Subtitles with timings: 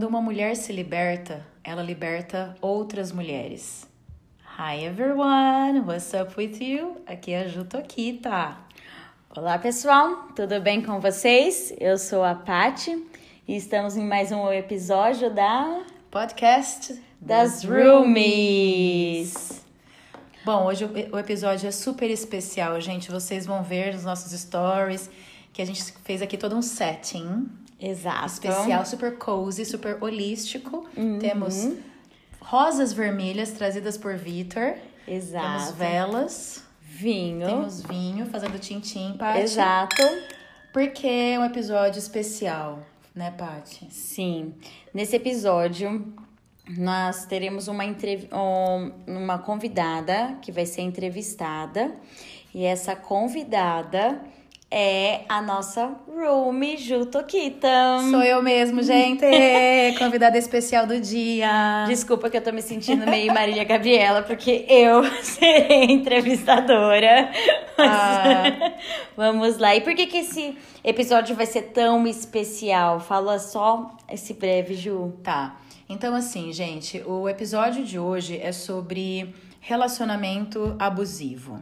[0.00, 3.86] Quando uma mulher se liberta, ela liberta outras mulheres.
[4.58, 7.02] Hi everyone, what's up with you?
[7.06, 8.56] Aqui é a Ju Tokita.
[9.36, 11.74] Olá pessoal, tudo bem com vocês?
[11.78, 13.06] Eu sou a Pati
[13.46, 19.62] e estamos em mais um episódio da podcast das Roomies.
[20.42, 23.10] Bom, hoje o episódio é super especial, gente.
[23.10, 25.10] Vocês vão ver nos nossos stories
[25.52, 27.50] que a gente fez aqui todo um setting.
[27.80, 28.26] Exato.
[28.26, 30.86] Especial, super cozy, super holístico.
[30.96, 31.18] Uhum.
[31.18, 31.68] Temos
[32.40, 34.74] rosas vermelhas trazidas por Vitor.
[35.08, 35.46] Exato.
[35.46, 36.64] Temos velas.
[36.82, 37.46] Vinho.
[37.46, 39.40] Temos vinho, fazendo tintim, Paty.
[39.40, 40.02] Exato.
[40.72, 42.80] Porque é um episódio especial,
[43.14, 43.88] né, Paty?
[43.90, 44.54] Sim.
[44.92, 46.12] Nesse episódio,
[46.76, 48.28] nós teremos uma, entrev...
[49.06, 51.92] uma convidada que vai ser entrevistada.
[52.54, 54.20] E essa convidada
[54.70, 57.68] é a nossa Rumi Jutokita.
[58.08, 59.24] Sou eu mesmo, gente!
[59.98, 61.84] Convidada especial do dia.
[61.88, 67.32] Desculpa que eu tô me sentindo meio Marília Gabriela, porque eu serei entrevistadora.
[67.76, 68.72] Ah.
[69.16, 69.74] Vamos lá.
[69.74, 73.00] E por que, que esse episódio vai ser tão especial?
[73.00, 75.14] Fala só esse breve, Ju.
[75.24, 75.56] Tá.
[75.88, 81.60] Então, assim, gente, o episódio de hoje é sobre relacionamento abusivo.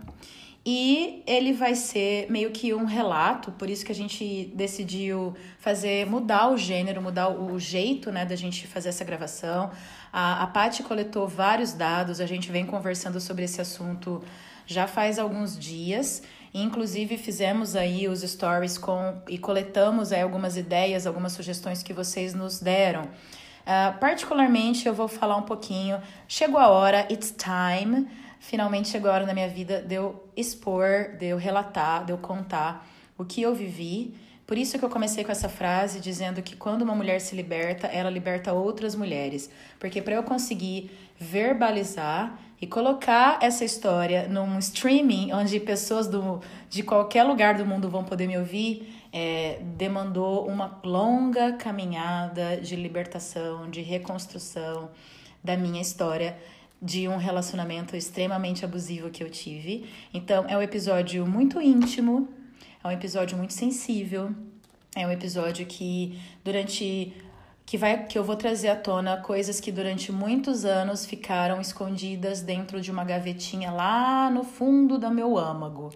[0.70, 6.04] E ele vai ser meio que um relato, por isso que a gente decidiu fazer,
[6.04, 9.70] mudar o gênero, mudar o jeito, né, da gente fazer essa gravação.
[10.12, 14.22] A, a Paty coletou vários dados, a gente vem conversando sobre esse assunto
[14.66, 16.22] já faz alguns dias.
[16.52, 22.34] Inclusive fizemos aí os stories com e coletamos aí algumas ideias, algumas sugestões que vocês
[22.34, 23.04] nos deram.
[23.04, 25.98] Uh, particularmente eu vou falar um pouquinho.
[26.26, 28.06] Chegou a hora, it's time
[28.40, 32.18] finalmente chegou a hora na minha vida de eu expor, de eu relatar, de eu
[32.18, 32.86] contar
[33.16, 34.14] o que eu vivi.
[34.46, 37.86] Por isso que eu comecei com essa frase dizendo que quando uma mulher se liberta,
[37.86, 39.50] ela liberta outras mulheres.
[39.78, 46.40] Porque para eu conseguir verbalizar e colocar essa história num streaming onde pessoas do,
[46.70, 52.74] de qualquer lugar do mundo vão poder me ouvir, é, demandou uma longa caminhada de
[52.74, 54.90] libertação, de reconstrução
[55.42, 56.36] da minha história
[56.80, 59.88] de um relacionamento extremamente abusivo que eu tive.
[60.14, 62.28] Então, é um episódio muito íntimo,
[62.82, 64.30] é um episódio muito sensível,
[64.94, 67.12] é um episódio que durante
[67.66, 72.40] que vai que eu vou trazer à tona coisas que durante muitos anos ficaram escondidas
[72.40, 75.92] dentro de uma gavetinha lá no fundo do meu âmago.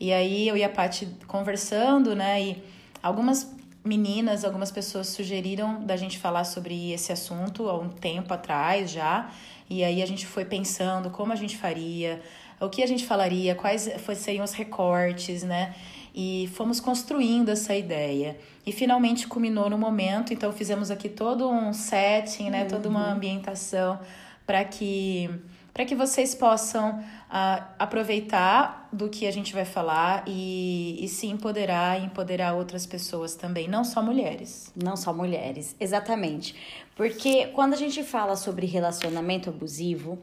[0.00, 2.62] E aí eu e a Paty conversando, né, e
[3.02, 3.54] algumas
[3.84, 9.30] meninas, algumas pessoas sugeriram da gente falar sobre esse assunto há um tempo atrás já.
[9.68, 12.20] E aí a gente foi pensando como a gente faria,
[12.60, 15.74] o que a gente falaria, quais seriam os recortes, né?
[16.14, 18.36] E fomos construindo essa ideia.
[18.66, 22.62] E finalmente culminou no momento, então fizemos aqui todo um setting, né?
[22.62, 22.68] Uhum.
[22.68, 23.12] Toda uma uhum.
[23.12, 23.98] ambientação
[24.46, 25.30] para que
[25.72, 31.26] para que vocês possam uh, aproveitar do que a gente vai falar e, e se
[31.26, 34.72] empoderar e empoderar outras pessoas também, não só mulheres.
[34.76, 36.54] Não só mulheres, exatamente.
[36.94, 40.18] Porque quando a gente fala sobre relacionamento abusivo,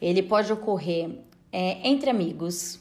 [0.00, 1.18] ele pode ocorrer
[1.52, 2.80] é, entre amigos,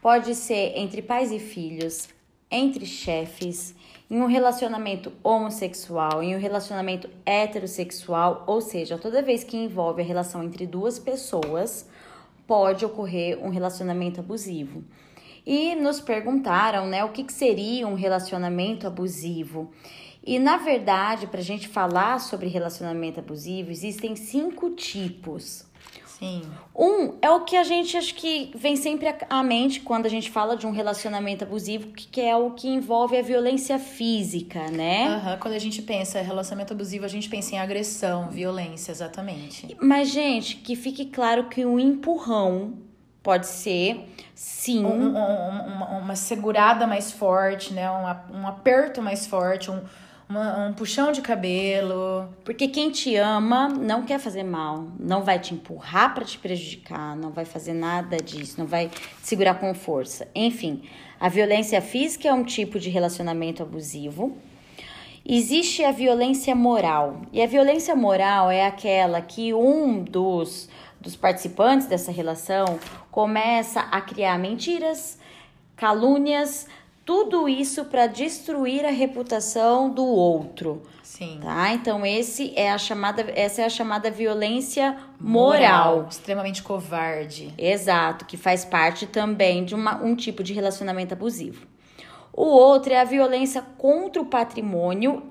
[0.00, 2.08] pode ser entre pais e filhos,
[2.50, 3.74] entre chefes,
[4.08, 10.04] em um relacionamento homossexual, em um relacionamento heterossexual, ou seja, toda vez que envolve a
[10.04, 11.88] relação entre duas pessoas,
[12.46, 14.84] pode ocorrer um relacionamento abusivo.
[15.44, 19.70] E nos perguntaram, né, o que, que seria um relacionamento abusivo?
[20.24, 25.65] E na verdade, para a gente falar sobre relacionamento abusivo, existem cinco tipos.
[26.18, 26.42] Sim.
[26.74, 30.30] Um é o que a gente acho que vem sempre à mente quando a gente
[30.30, 35.08] fala de um relacionamento abusivo, que é o que envolve a violência física, né?
[35.08, 35.38] Uhum.
[35.38, 39.76] Quando a gente pensa em relacionamento abusivo, a gente pensa em agressão, violência, exatamente.
[39.78, 42.74] Mas, gente, que fique claro que um empurrão
[43.22, 44.84] pode ser, sim.
[44.86, 47.90] Um, um, uma, uma segurada mais forte, né?
[47.90, 49.82] Um, um aperto mais forte, um
[50.28, 52.28] uma, um puxão de cabelo.
[52.44, 57.16] Porque quem te ama não quer fazer mal, não vai te empurrar para te prejudicar,
[57.16, 58.90] não vai fazer nada disso, não vai
[59.22, 60.28] segurar com força.
[60.34, 60.82] Enfim,
[61.18, 64.36] a violência física é um tipo de relacionamento abusivo.
[65.24, 67.22] Existe a violência moral.
[67.32, 70.68] E a violência moral é aquela que um dos,
[71.00, 72.78] dos participantes dessa relação
[73.10, 75.18] começa a criar mentiras,
[75.74, 76.68] calúnias,
[77.06, 80.82] tudo isso para destruir a reputação do outro.
[81.04, 81.38] Sim.
[81.40, 81.72] Tá?
[81.72, 85.94] Então esse é a chamada, essa é a chamada violência moral.
[85.94, 86.08] moral.
[86.10, 87.54] Extremamente covarde.
[87.56, 91.64] Exato, que faz parte também de uma, um tipo de relacionamento abusivo.
[92.32, 95.22] O outro é a violência contra o patrimônio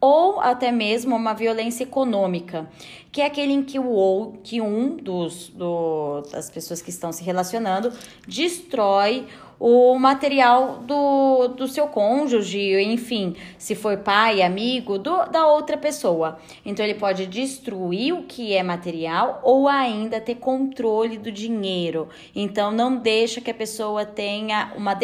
[0.00, 2.68] ou até mesmo uma violência econômica,
[3.12, 7.12] que é aquele em que o ou que um dos do, das pessoas que estão
[7.12, 7.92] se relacionando
[8.26, 9.26] destrói
[9.60, 16.38] o material do, do seu cônjuge, enfim, se for pai, amigo, do, da outra pessoa.
[16.64, 22.08] Então ele pode destruir o que é material ou ainda ter controle do dinheiro.
[22.34, 24.98] Então não deixa que a pessoa tenha uma,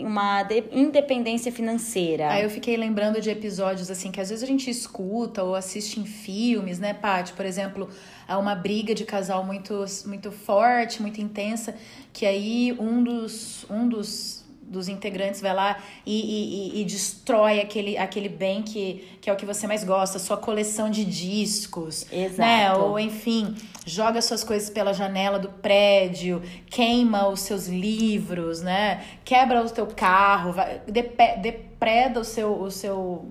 [0.00, 2.28] uma independência financeira.
[2.28, 6.00] Aí eu fiquei lembrando de episódios assim que às vezes a gente escuta ou assiste
[6.00, 7.34] em filmes, né, Paty?
[7.34, 7.88] Por exemplo,
[8.26, 11.74] há uma briga de casal muito, muito forte, muito intensa,
[12.12, 17.98] que aí um dos, um dos, dos integrantes vai lá e, e, e, destrói aquele,
[17.98, 22.06] aquele bem que, que é o que você mais gosta, sua coleção de discos.
[22.10, 22.24] Né?
[22.24, 22.40] Exato.
[22.40, 22.74] Né?
[22.74, 23.54] Ou, enfim,
[23.84, 29.04] joga suas coisas pela janela do prédio, queima os seus livros, né?
[29.24, 33.28] Quebra o teu carro, vai, depreda o seu, o seu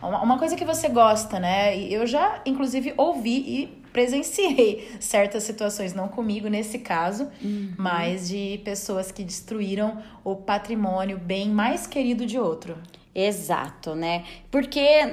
[0.00, 1.76] uma coisa que você gosta, né?
[1.76, 7.72] Eu já, inclusive, ouvi e presenciei certas situações, não comigo nesse caso, uhum.
[7.76, 12.76] mas de pessoas que destruíram o patrimônio bem mais querido de outro.
[13.14, 14.24] Exato, né?
[14.48, 15.04] Porque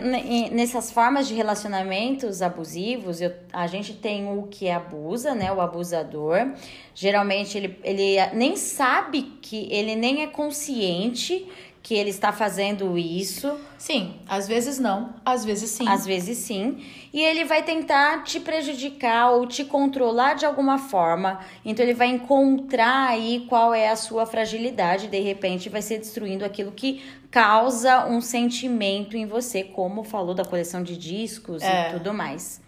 [0.51, 5.51] nessas formas de relacionamentos abusivos, eu, a gente tem o que abusa, né?
[5.51, 6.51] O abusador.
[6.93, 11.47] Geralmente ele, ele nem sabe que ele nem é consciente
[11.85, 13.59] que ele está fazendo isso.
[13.77, 15.87] Sim, às vezes não, às vezes sim.
[15.87, 16.83] Às vezes sim.
[17.13, 21.39] E ele vai tentar te prejudicar ou te controlar de alguma forma.
[21.63, 26.43] Então ele vai encontrar aí qual é a sua fragilidade, de repente vai ser destruindo
[26.43, 31.89] aquilo que causa um sentimento em você, como falou da coleção de discos é.
[31.89, 32.63] e tudo mais.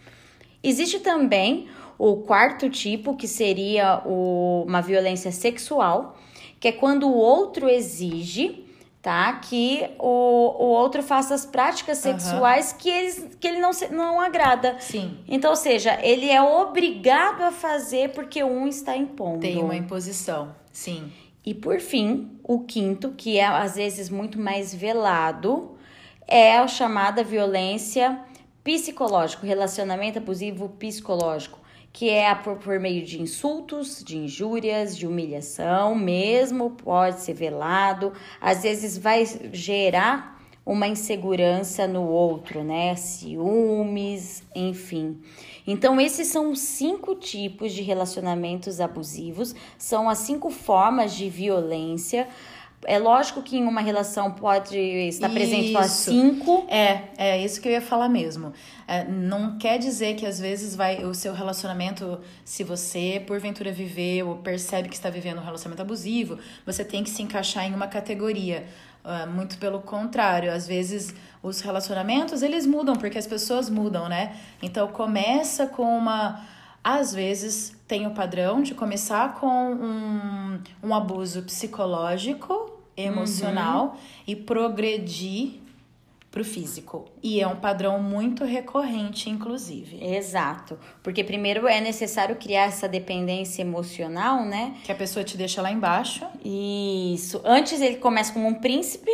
[0.61, 1.67] Existe também
[1.97, 6.19] o quarto tipo, que seria o, uma violência sexual,
[6.59, 8.66] que é quando o outro exige
[9.07, 9.31] tá?
[9.31, 12.77] Que o, o outro faça as práticas sexuais uhum.
[12.77, 14.75] que, eles, que ele não, não agrada.
[14.81, 15.17] Sim.
[15.25, 19.39] Então, ou seja, ele é obrigado a fazer porque um está impondo.
[19.39, 21.09] Tem uma imposição, sim.
[21.45, 25.77] E por fim, o quinto, que é às vezes muito mais velado,
[26.27, 28.19] é a chamada violência
[28.61, 31.59] psicológica, relacionamento abusivo psicológico
[31.91, 38.13] que é por, por meio de insultos, de injúrias, de humilhação, mesmo pode ser velado,
[38.39, 40.37] às vezes vai gerar
[40.67, 42.93] uma insegurança no outro, né?
[42.95, 45.17] Ciúmes, enfim.
[45.65, 52.27] Então, esses são cinco tipos de relacionamentos abusivos, são as cinco formas de violência
[52.85, 56.65] é lógico que em uma relação pode estar presente só cinco.
[56.69, 58.53] É, é isso que eu ia falar mesmo.
[58.87, 64.23] É, não quer dizer que às vezes vai o seu relacionamento, se você porventura viver
[64.23, 67.87] ou percebe que está vivendo um relacionamento abusivo, você tem que se encaixar em uma
[67.87, 68.65] categoria.
[69.03, 74.35] Uh, muito pelo contrário, às vezes os relacionamentos eles mudam porque as pessoas mudam, né?
[74.61, 76.45] Então começa com uma
[76.83, 83.97] às vezes tem o padrão de começar com um, um abuso psicológico, emocional uhum.
[84.25, 85.59] e progredir
[86.31, 87.05] para o físico.
[87.23, 90.03] E é um padrão muito recorrente, inclusive.
[90.03, 90.77] Exato.
[91.01, 94.75] Porque primeiro é necessário criar essa dependência emocional, né?
[94.83, 96.25] Que a pessoa te deixa lá embaixo.
[96.43, 97.41] Isso.
[97.43, 99.11] Antes ele começa como um príncipe.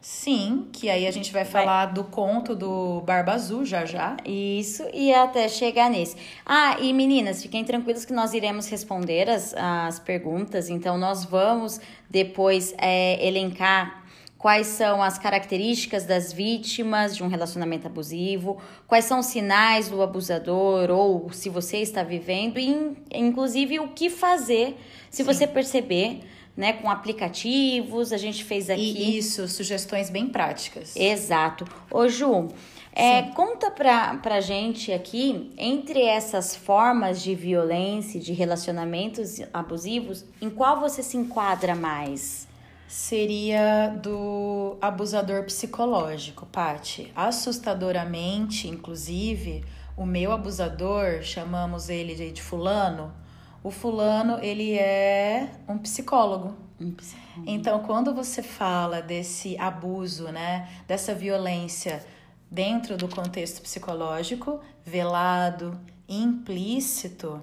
[0.00, 1.94] Sim, que aí a gente vai falar vai.
[1.94, 4.16] do conto do Barba Azul já já.
[4.24, 6.16] Isso, e até chegar nesse.
[6.44, 11.78] Ah, e meninas, fiquem tranquilas que nós iremos responder as, as perguntas, então nós vamos
[12.08, 14.00] depois é, elencar
[14.38, 20.00] quais são as características das vítimas de um relacionamento abusivo, quais são os sinais do
[20.00, 24.78] abusador ou se você está vivendo, e inclusive o que fazer
[25.10, 25.24] se Sim.
[25.24, 26.20] você perceber
[26.60, 28.82] né, com aplicativos, a gente fez aqui.
[28.82, 30.94] E isso, sugestões bem práticas.
[30.94, 31.64] Exato.
[31.90, 32.48] Ô Ju,
[32.92, 40.50] é, conta pra, pra gente aqui, entre essas formas de violência, de relacionamentos abusivos, em
[40.50, 42.46] qual você se enquadra mais?
[42.86, 47.10] Seria do abusador psicológico, Pati.
[47.16, 49.64] Assustadoramente, inclusive,
[49.96, 53.14] o meu abusador, chamamos ele de, de fulano,
[53.62, 56.54] o fulano, ele é um psicólogo.
[56.80, 57.44] Um psicólogo.
[57.46, 62.04] Então, quando você fala desse abuso, né, dessa violência
[62.50, 67.42] dentro do contexto psicológico, velado, implícito,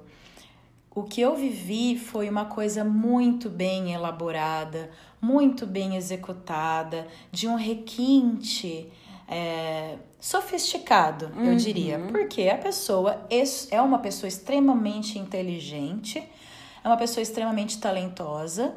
[0.98, 4.90] o que eu vivi foi uma coisa muito bem elaborada,
[5.22, 8.92] muito bem executada, de um requinte
[9.28, 11.52] é, sofisticado, uhum.
[11.52, 12.00] eu diria.
[12.00, 13.26] Porque a pessoa
[13.70, 16.24] é uma pessoa extremamente inteligente,
[16.84, 18.74] é uma pessoa extremamente talentosa,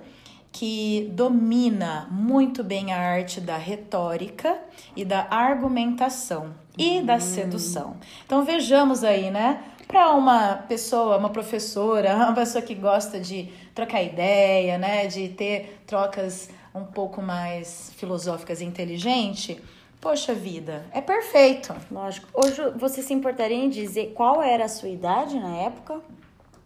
[0.52, 4.58] que domina muito bem a arte da retórica
[4.96, 6.52] e da argumentação.
[6.76, 7.96] e da sedução.
[8.26, 9.62] Então vejamos aí, né?
[9.86, 15.06] Para uma pessoa, uma professora, uma pessoa que gosta de trocar ideia, né?
[15.06, 19.56] De ter trocas um pouco mais filosóficas e inteligentes.
[20.00, 21.74] Poxa vida, é perfeito.
[21.90, 22.26] Lógico.
[22.32, 26.00] Hoje você se importaria em dizer qual era a sua idade na época?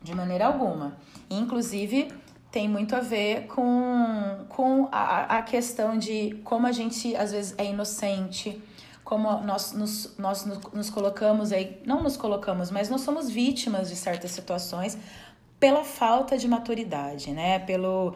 [0.01, 0.97] De maneira alguma.
[1.29, 2.13] Inclusive,
[2.53, 7.55] tem muito a ver com, com a, a questão de como a gente às vezes
[7.59, 8.63] é inocente,
[9.03, 13.97] como nós nos, nós nos colocamos aí, não nos colocamos, mas nós somos vítimas de
[13.97, 14.97] certas situações
[15.59, 17.59] pela falta de maturidade, né?
[17.59, 18.15] Pelo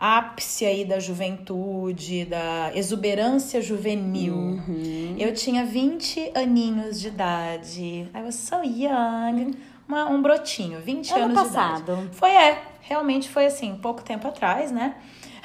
[0.00, 4.34] ápice aí da juventude, da exuberância juvenil.
[4.34, 5.14] Uhum.
[5.18, 8.08] Eu tinha 20 aninhos de idade.
[8.14, 9.50] I was so young.
[9.86, 11.84] Uma, um brotinho, 20 ano anos passado.
[11.84, 12.08] de idade.
[12.12, 12.62] Foi, é.
[12.80, 14.94] Realmente foi assim, pouco tempo atrás, né?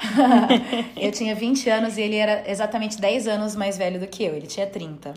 [0.96, 4.34] eu tinha 20 anos e ele era exatamente 10 anos mais velho do que eu.
[4.34, 5.12] Ele tinha 30.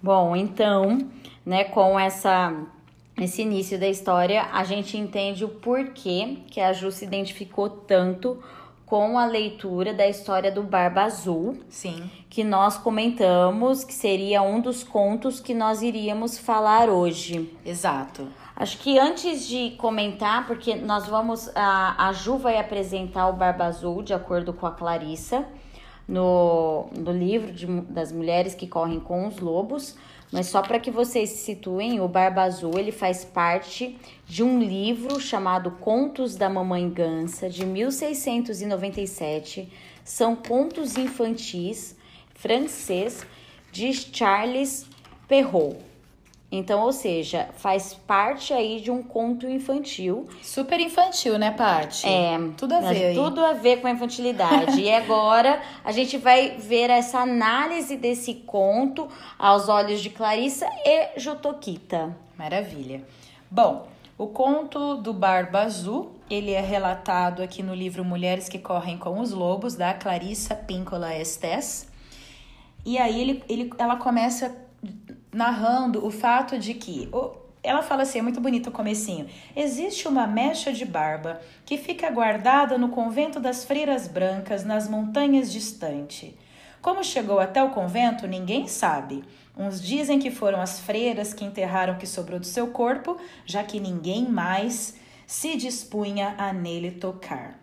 [0.00, 1.10] Bom, então,
[1.44, 2.54] né, com essa
[3.20, 8.42] esse início da história, a gente entende o porquê que a Ju se identificou tanto
[8.86, 11.58] com a leitura da história do Barba Azul.
[11.68, 12.10] Sim.
[12.28, 17.50] Que nós comentamos que seria um dos contos que nós iríamos falar hoje.
[17.64, 18.28] Exato.
[18.56, 21.50] Acho que antes de comentar, porque nós vamos.
[21.56, 25.44] A, a Ju vai apresentar o Barba Azul, de acordo com a Clarissa,
[26.06, 29.96] no, no livro de, das mulheres que correm com os lobos.
[30.34, 34.58] Mas só para que vocês se situem, o Barba Azul ele faz parte de um
[34.58, 39.72] livro chamado Contos da Mamãe Gansa, de 1697.
[40.04, 41.94] São contos infantis
[42.34, 43.24] francês
[43.70, 44.88] de Charles
[45.28, 45.93] Perrault.
[46.56, 50.28] Então, ou seja, faz parte aí de um conto infantil.
[50.40, 52.06] Super infantil, né, Paty?
[52.06, 52.38] É.
[52.56, 53.06] Tudo a ver.
[53.06, 53.14] Aí.
[53.14, 54.80] Tudo a ver com a infantilidade.
[54.80, 61.18] e agora a gente vai ver essa análise desse conto aos olhos de Clarissa e
[61.18, 62.16] Jotoquita.
[62.38, 63.04] Maravilha.
[63.50, 68.96] Bom, o conto do Barba Azul, ele é relatado aqui no livro Mulheres que Correm
[68.96, 71.92] com os Lobos, da Clarissa Píncola Estes.
[72.86, 74.63] E aí ele, ele, ela começa
[75.34, 77.10] narrando o fato de que
[77.62, 79.26] ela fala assim, é muito bonito o comecinho.
[79.56, 85.50] Existe uma mecha de barba que fica guardada no convento das Freiras Brancas, nas montanhas
[85.50, 86.38] distante.
[86.80, 89.24] Como chegou até o convento, ninguém sabe.
[89.56, 93.64] Uns dizem que foram as freiras que enterraram o que sobrou do seu corpo, já
[93.64, 97.58] que ninguém mais se dispunha a nele tocar.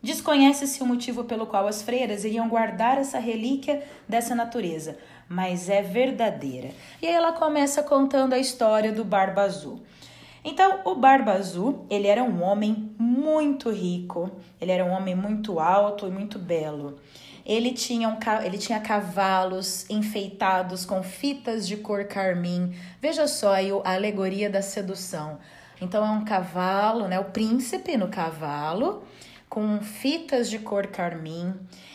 [0.00, 4.96] Desconhece-se o motivo pelo qual as freiras iriam guardar essa relíquia dessa natureza,
[5.28, 6.70] mas é verdadeira.
[7.02, 9.82] E aí ela começa contando a história do Barba Azul.
[10.44, 14.30] Então, o Barba Azul, ele era um homem muito rico,
[14.60, 16.98] ele era um homem muito alto e muito belo.
[17.44, 22.74] Ele tinha, um, ele tinha cavalos enfeitados com fitas de cor carmim.
[23.00, 25.38] Veja só aí a alegoria da sedução.
[25.80, 27.18] Então, é um cavalo, né?
[27.18, 29.02] O príncipe no cavalo,
[29.48, 31.54] com fitas de cor carmim.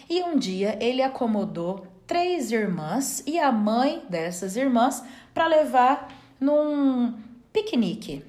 [0.10, 5.04] E um dia ele acomodou três irmãs e a mãe dessas irmãs
[5.34, 7.18] para levar num
[7.52, 8.24] piquenique.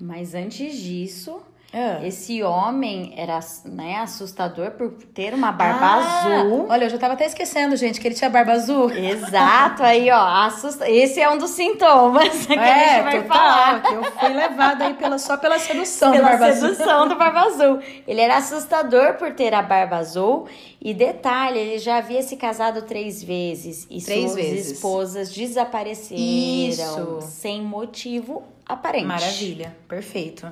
[0.00, 2.06] Mas antes disso, é.
[2.08, 6.66] Esse homem era né, assustador por ter uma barba ah, azul.
[6.66, 8.90] Olha, eu já tava até esquecendo, gente, que ele tinha barba azul.
[8.90, 10.88] Exato, aí, ó, assusta...
[10.90, 13.82] esse é um dos sintomas que é, a gente vai total, falar.
[13.82, 17.08] Que eu fui levada aí pela, só pela sedução pela do barba sedução azul.
[17.10, 17.78] do barba azul.
[18.06, 20.48] Ele era assustador por ter a barba azul.
[20.80, 23.86] E detalhe, ele já havia se casado três vezes.
[23.90, 24.72] E três suas vezes.
[24.72, 27.18] esposas desapareceram Isso.
[27.20, 29.04] sem motivo aparente.
[29.04, 30.50] Maravilha, perfeito.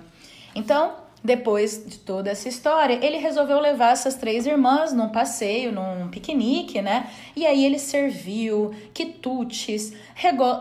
[0.54, 6.08] Então, depois de toda essa história, ele resolveu levar essas três irmãs num passeio, num
[6.08, 7.10] piquenique, né?
[7.34, 9.92] E aí ele serviu quitutes,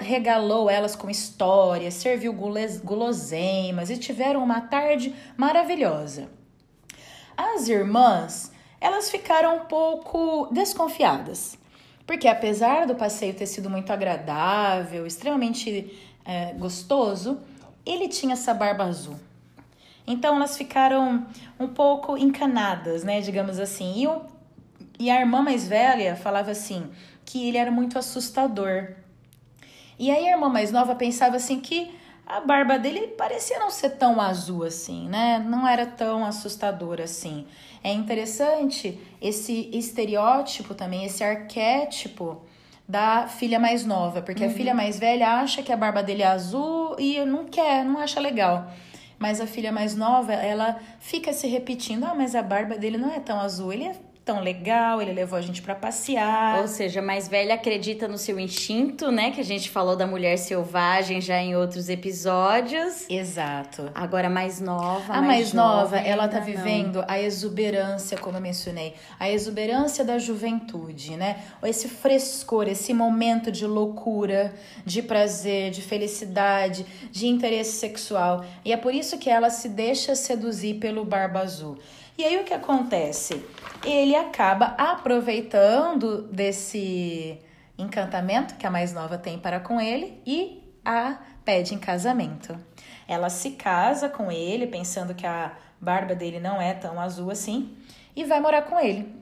[0.01, 6.27] regalou elas com histórias, serviu guloseimas e tiveram uma tarde maravilhosa.
[7.37, 11.57] As irmãs, elas ficaram um pouco desconfiadas,
[12.07, 15.95] porque apesar do passeio ter sido muito agradável, extremamente
[16.25, 17.39] é, gostoso,
[17.85, 19.19] ele tinha essa barba azul.
[20.07, 21.25] Então elas ficaram
[21.59, 24.01] um pouco encanadas, né, digamos assim.
[24.01, 24.21] E, o,
[24.99, 26.91] e a irmã mais velha falava assim
[27.25, 28.89] que ele era muito assustador.
[29.97, 31.91] E aí a irmã mais nova pensava assim que
[32.25, 35.39] a barba dele parecia não ser tão azul assim, né?
[35.39, 37.45] Não era tão assustador assim.
[37.83, 42.41] É interessante esse estereótipo também, esse arquétipo
[42.87, 44.49] da filha mais nova, porque uhum.
[44.49, 47.99] a filha mais velha acha que a barba dele é azul e não quer, não
[47.99, 48.71] acha legal.
[49.17, 53.11] Mas a filha mais nova, ela fica se repetindo: ah, mas a barba dele não
[53.11, 53.95] é tão azul, ele é
[54.25, 56.59] tão legal, ele levou a gente para passear.
[56.59, 59.29] Ou seja, mais velha acredita no seu instinto, né?
[59.29, 63.07] Que a gente falou da mulher selvagem já em outros episódios.
[63.07, 63.91] Exato.
[63.93, 65.13] Agora mais nova.
[65.13, 66.45] A mais, mais nova, ela tá não.
[66.45, 71.43] vivendo a exuberância, como eu mencionei, a exuberância da juventude, né?
[71.63, 78.43] Esse frescor, esse momento de loucura, de prazer, de felicidade, de interesse sexual.
[78.65, 81.77] E é por isso que ela se deixa seduzir pelo Barba Azul.
[82.17, 83.45] E aí o que acontece?
[83.83, 87.37] Ele acaba aproveitando desse
[87.77, 92.57] encantamento que a mais nova tem para com ele e a pede em casamento.
[93.05, 97.75] Ela se casa com ele, pensando que a barba dele não é tão azul assim,
[98.15, 99.13] e vai morar com ele.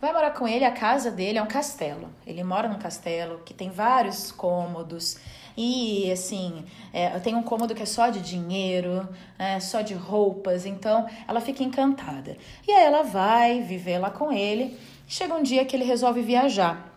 [0.00, 2.12] Vai morar com ele, a casa dele é um castelo.
[2.26, 5.16] Ele mora num castelo que tem vários cômodos.
[5.56, 10.64] E assim, é, tem um cômodo que é só de dinheiro, é, só de roupas,
[10.64, 12.36] então ela fica encantada.
[12.66, 14.78] E aí ela vai viver lá com ele.
[15.06, 16.88] Chega um dia que ele resolve viajar.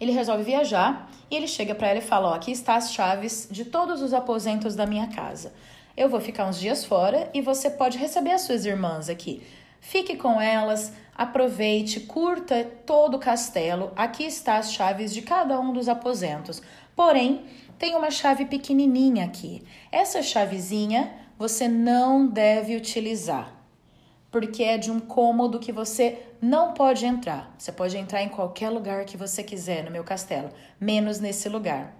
[0.00, 3.46] Ele resolve viajar e ele chega para ela e fala: Ó, aqui está as chaves
[3.50, 5.52] de todos os aposentos da minha casa.
[5.96, 9.42] Eu vou ficar uns dias fora e você pode receber as suas irmãs aqui.
[9.80, 13.92] Fique com elas, aproveite, curta todo o castelo.
[13.96, 16.62] Aqui está as chaves de cada um dos aposentos.
[17.00, 17.46] Porém,
[17.78, 19.62] tem uma chave pequenininha aqui.
[19.90, 23.54] Essa chavezinha você não deve utilizar,
[24.30, 27.54] porque é de um cômodo que você não pode entrar.
[27.56, 31.96] Você pode entrar em qualquer lugar que você quiser no meu castelo, menos nesse lugar.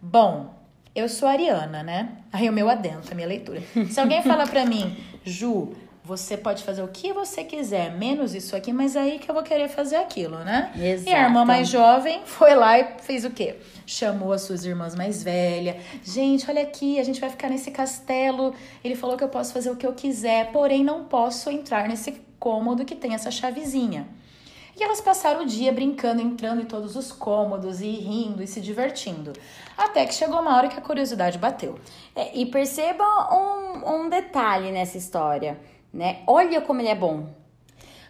[0.00, 0.54] Bom,
[0.94, 2.18] eu sou ariana, né?
[2.32, 3.60] Aí o meu adentro, a minha leitura.
[3.90, 5.72] Se alguém fala para mim, Ju,
[6.06, 9.42] você pode fazer o que você quiser, menos isso aqui, mas aí que eu vou
[9.42, 10.70] querer fazer aquilo, né?
[10.76, 11.10] Exato.
[11.10, 13.56] E a irmã mais jovem foi lá e fez o quê?
[13.84, 15.76] Chamou as suas irmãs mais velhas.
[16.04, 18.54] Gente, olha aqui, a gente vai ficar nesse castelo.
[18.84, 22.22] Ele falou que eu posso fazer o que eu quiser, porém não posso entrar nesse
[22.38, 24.06] cômodo que tem essa chavezinha.
[24.78, 28.60] E elas passaram o dia brincando, entrando em todos os cômodos e rindo e se
[28.60, 29.32] divertindo.
[29.76, 31.80] Até que chegou uma hora que a curiosidade bateu.
[32.14, 33.02] É, e perceba
[33.34, 35.58] um, um detalhe nessa história
[35.96, 36.18] né?
[36.26, 37.26] Olha como ele é bom.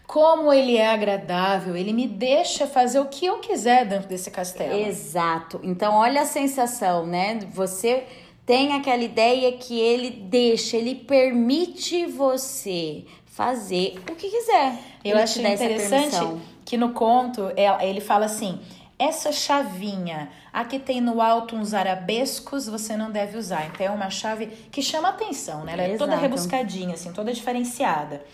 [0.06, 4.74] Como ele é agradável, ele me deixa fazer o que eu quiser dentro desse castelo.
[4.74, 5.60] Exato.
[5.64, 7.40] Então, olha a sensação, né?
[7.52, 8.04] Você
[8.44, 14.78] tem aquela ideia que ele deixa, ele permite você fazer o que quiser.
[15.04, 16.16] Eu ele acho interessante
[16.64, 18.60] que no conto é, ele fala assim:
[18.98, 23.66] essa chavinha, aqui tem no alto uns arabescos, você não deve usar.
[23.66, 25.72] Então é uma chave que chama atenção, né?
[25.72, 25.98] Ela é Exato.
[25.98, 28.24] toda rebuscadinha, assim, toda diferenciada.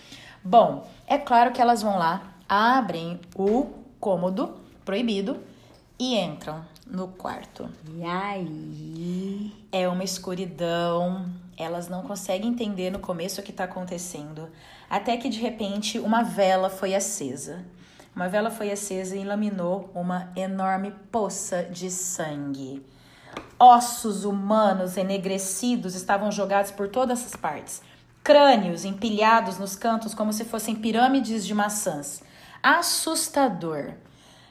[0.44, 3.66] Bom, é claro que elas vão lá, abrem o
[3.98, 5.40] cômodo proibido
[5.98, 7.68] e entram no quarto.
[7.96, 9.52] E aí?
[9.72, 14.48] É uma escuridão, elas não conseguem entender no começo o que está acontecendo.
[14.88, 17.64] Até que de repente uma vela foi acesa.
[18.14, 22.84] Uma vela foi acesa e ilaminou uma enorme poça de sangue.
[23.58, 27.80] Ossos humanos enegrecidos estavam jogados por todas as partes.
[28.22, 32.22] Crânios empilhados nos cantos como se fossem pirâmides de maçãs.
[32.62, 33.94] Assustador.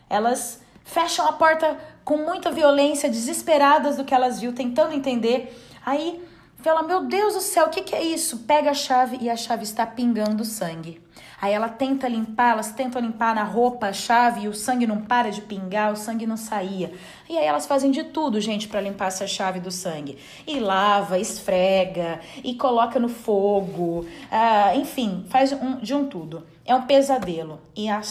[0.10, 5.56] Elas fecham a porta com muita violência, desesperadas do que elas viu, tentando entender.
[5.86, 6.19] Aí
[6.58, 8.39] fala: Meu Deus do céu, o que, que é isso?
[8.39, 11.00] Pega a chave e a chave está pingando sangue.
[11.41, 15.01] Aí ela tenta limpar, elas tentam limpar na roupa a chave e o sangue não
[15.01, 16.93] para de pingar, o sangue não saía.
[17.27, 20.19] E aí elas fazem de tudo, gente, para limpar essa chave do sangue.
[20.45, 26.45] E lava, esfrega, e coloca no fogo, ah, enfim, faz um, de um tudo.
[26.63, 27.60] É um pesadelo.
[27.75, 28.01] E a,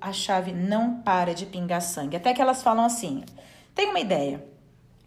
[0.00, 2.16] a chave não para de pingar sangue.
[2.16, 3.22] Até que elas falam assim:
[3.74, 4.42] tem uma ideia.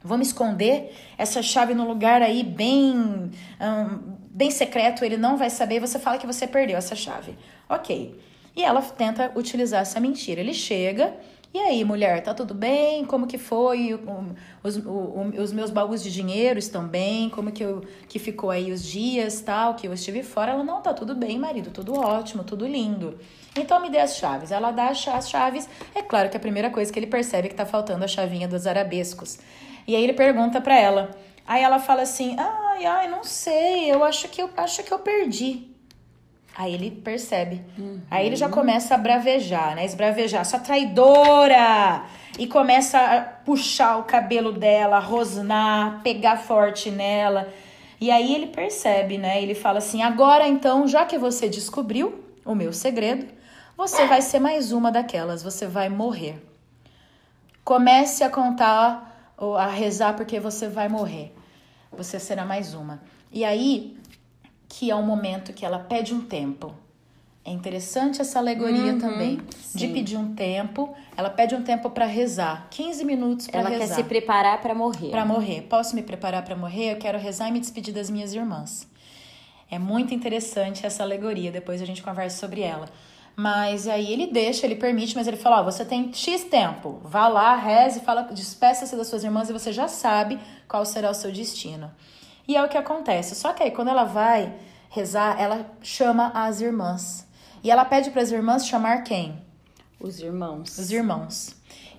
[0.03, 3.31] Vamos esconder essa chave no lugar aí bem,
[4.33, 7.37] bem secreto, ele não vai saber, você fala que você perdeu essa chave.
[7.69, 8.19] Ok.
[8.55, 10.41] E ela tenta utilizar essa mentira.
[10.41, 11.13] Ele chega,
[11.53, 13.03] e aí, mulher, tá tudo bem?
[13.03, 13.99] Como que foi?
[14.63, 14.79] Os,
[15.37, 17.29] os meus baús de dinheiro estão bem?
[17.29, 20.53] Como que, eu, que ficou aí os dias, tal, que eu estive fora?
[20.53, 23.19] Ela, não, tá tudo bem, marido, tudo ótimo, tudo lindo.
[23.53, 24.49] Então me dê as chaves.
[24.49, 25.67] Ela dá as chaves.
[25.93, 28.47] É claro que a primeira coisa que ele percebe é que tá faltando a chavinha
[28.47, 29.39] dos arabescos.
[29.85, 31.11] E aí ele pergunta para ela.
[31.45, 32.37] Aí ela fala assim:
[32.71, 35.71] "Ai, ai, não sei, eu acho que eu acho que eu perdi".
[36.55, 37.63] Aí ele percebe.
[37.77, 38.01] Uhum.
[38.09, 39.85] Aí ele já começa a bravejar, né?
[39.85, 42.03] Esbravejar, sua traidora!
[42.37, 47.51] E começa a puxar o cabelo dela, rosnar, pegar forte nela.
[47.99, 49.41] E aí ele percebe, né?
[49.41, 53.27] Ele fala assim: "Agora então, já que você descobriu o meu segredo,
[53.77, 56.41] você vai ser mais uma daquelas, você vai morrer.
[57.63, 61.33] Comece a contar ou a rezar porque você vai morrer.
[62.03, 63.01] Você será mais uma.
[63.31, 63.95] E aí
[64.67, 66.73] que é o momento que ela pede um tempo.
[67.43, 69.37] É interessante essa alegoria Uhum, também.
[69.75, 69.93] De sim.
[69.93, 70.93] pedir um tempo.
[71.17, 72.67] Ela pede um tempo para rezar.
[72.69, 73.87] 15 minutos para Ela rezar.
[73.87, 75.09] quer se preparar para morrer.
[75.09, 75.61] Para morrer.
[75.63, 76.93] Posso me preparar para morrer?
[76.93, 78.87] Eu quero rezar e me despedir das minhas irmãs.
[79.69, 82.87] É muito interessante essa alegoria, depois a gente conversa sobre ela.
[83.35, 87.27] Mas aí ele deixa, ele permite, mas ele fala: Ó, você tem X tempo, vá
[87.27, 91.31] lá, reze, fala, despeça-se das suas irmãs e você já sabe qual será o seu
[91.31, 91.91] destino.
[92.47, 93.35] E é o que acontece.
[93.35, 94.53] Só que aí quando ela vai
[94.89, 97.27] rezar, ela chama as irmãs.
[97.63, 99.41] E ela pede para as irmãs chamar quem?
[99.99, 100.77] Os irmãos.
[100.77, 101.55] Os irmãos.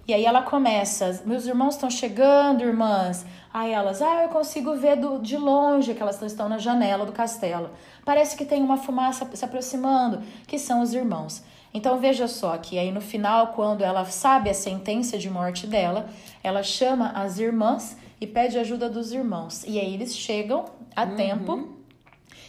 [0.07, 3.25] E aí ela começa, meus irmãos estão chegando, irmãs.
[3.55, 7.13] Aí elas, ah, eu consigo ver do, de longe que elas estão na janela do
[7.13, 7.71] castelo.
[8.05, 11.43] Parece que tem uma fumaça se aproximando, que são os irmãos.
[11.75, 16.07] Então veja só que aí no final, quando ela sabe a sentença de morte dela,
[16.43, 19.63] ela chama as irmãs e pede ajuda dos irmãos.
[19.65, 20.65] E aí eles chegam
[20.97, 21.77] a tempo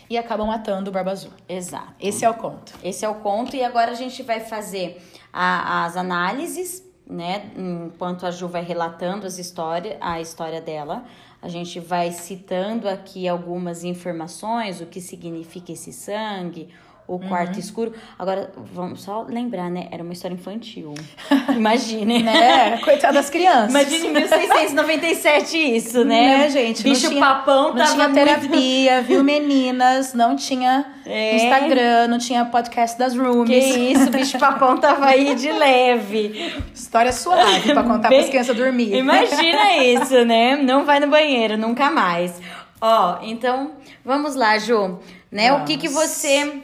[0.10, 1.32] e acabam matando o Barba Azul.
[1.48, 1.94] Exato.
[2.00, 2.74] Esse é o conto.
[2.84, 7.52] Esse é o conto e agora a gente vai fazer a- as análises, né?
[7.56, 11.06] Enquanto a Ju vai relatando as histórias, a história dela,
[11.42, 16.70] a gente vai citando aqui algumas informações, o que significa esse sangue,
[17.08, 17.94] o quarto escuro.
[18.18, 19.88] Agora, vamos só lembrar, né?
[19.92, 20.94] Era uma história infantil.
[21.56, 22.24] Imagine.
[22.24, 22.78] Né?
[22.78, 23.70] Coitada das crianças.
[23.70, 26.38] Imagine em 1697 isso, né?
[26.40, 26.84] Né, gente?
[26.84, 30.14] Bicho não tinha, papão não tava tinha muito- terapia, viu, meninas?
[30.14, 31.36] Não tinha É.
[31.36, 33.76] Instagram, não tinha podcast das Que roomies.
[33.76, 36.54] isso, bicho papão tava aí de leve.
[36.74, 38.96] História suave pra contar Bem- pras crianças dormir.
[38.96, 40.56] Imagina isso, né?
[40.56, 42.34] Não vai no banheiro, nunca mais.
[42.82, 43.72] Ó, então,
[44.04, 45.00] vamos lá, Ju.
[45.32, 45.52] Né?
[45.54, 46.62] O que que você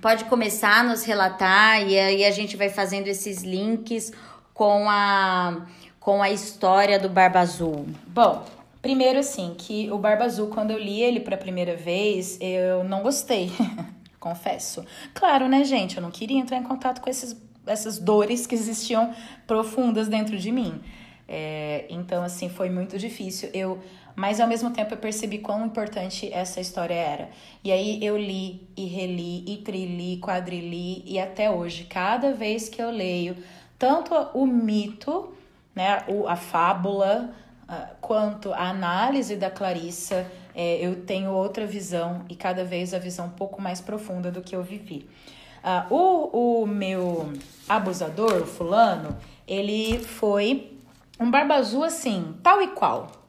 [0.00, 4.12] pode começar a nos relatar e aí a gente vai fazendo esses links
[4.54, 5.66] com a
[6.00, 7.86] com a história do Barba Azul.
[8.06, 8.46] Bom,
[8.80, 13.02] primeiro assim, que o Barba Azul, quando eu li ele pra primeira vez, eu não
[13.02, 13.52] gostei.
[14.18, 14.84] Confesso.
[15.14, 15.96] Claro, né, gente?
[15.96, 19.14] Eu não queria entrar em contato com esses, essas dores que existiam
[19.46, 20.80] profundas dentro de mim.
[21.28, 23.50] É, então, assim, foi muito difícil.
[23.54, 23.78] Eu,
[24.14, 27.30] mas ao mesmo tempo eu percebi quão importante essa história era.
[27.62, 32.82] E aí eu li e reli e trili, quadrili e até hoje, cada vez que
[32.82, 33.36] eu leio
[33.78, 35.32] tanto o mito,
[35.74, 37.34] né, a fábula,
[37.68, 42.98] ah, quanto a análise da Clarissa, é, eu tenho outra visão e cada vez a
[42.98, 45.08] visão um pouco mais profunda do que eu vivi.
[45.62, 47.32] Ah, o, o meu
[47.68, 50.76] abusador, o fulano, ele foi
[51.18, 53.19] um barba azul assim, tal e qual.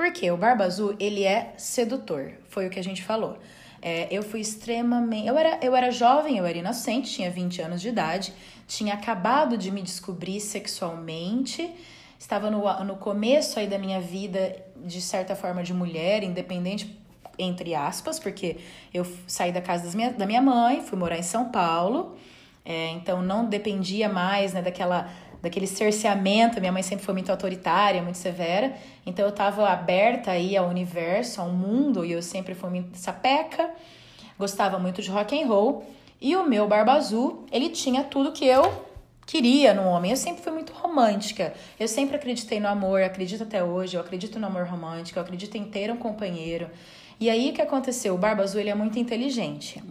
[0.00, 3.36] Porque o Barba Azul, ele é sedutor, foi o que a gente falou.
[3.82, 5.28] É, eu fui extremamente.
[5.28, 8.32] Eu era, eu era jovem, eu era inocente, tinha 20 anos de idade,
[8.66, 11.70] tinha acabado de me descobrir sexualmente,
[12.18, 16.98] estava no, no começo aí da minha vida, de certa forma, de mulher, independente,
[17.38, 18.56] entre aspas, porque
[18.94, 22.16] eu saí da casa das minha, da minha mãe, fui morar em São Paulo,
[22.64, 25.10] é, então não dependia mais né, daquela
[25.42, 26.60] daquele cerceamento.
[26.60, 28.74] Minha mãe sempre foi muito autoritária, muito severa.
[29.06, 33.70] Então eu estava aberta aí ao universo, ao mundo, e eu sempre fui muito sapeca.
[34.38, 35.84] Gostava muito de rock and roll.
[36.20, 38.90] E o meu Barba Azul, ele tinha tudo que eu
[39.26, 40.10] queria no homem.
[40.10, 41.54] Eu sempre fui muito romântica.
[41.78, 43.96] Eu sempre acreditei no amor, acredito até hoje.
[43.96, 46.68] Eu acredito no amor romântico, eu acredito em ter um companheiro.
[47.18, 48.14] E aí o que aconteceu?
[48.14, 49.82] O Barba Azul ele é muito inteligente.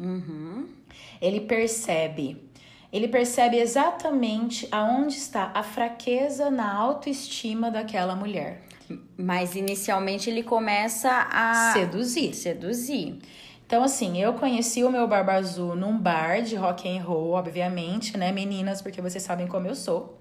[1.21, 2.48] Ele percebe
[2.91, 8.63] ele percebe exatamente aonde está a fraqueza na autoestima daquela mulher.
[9.15, 12.33] Mas inicialmente ele começa a Seduzir.
[12.33, 13.19] seduzir.
[13.65, 18.17] Então, assim, eu conheci o meu Barba Azul num bar de rock and roll, obviamente,
[18.17, 20.19] né, meninas, porque vocês sabem como eu sou.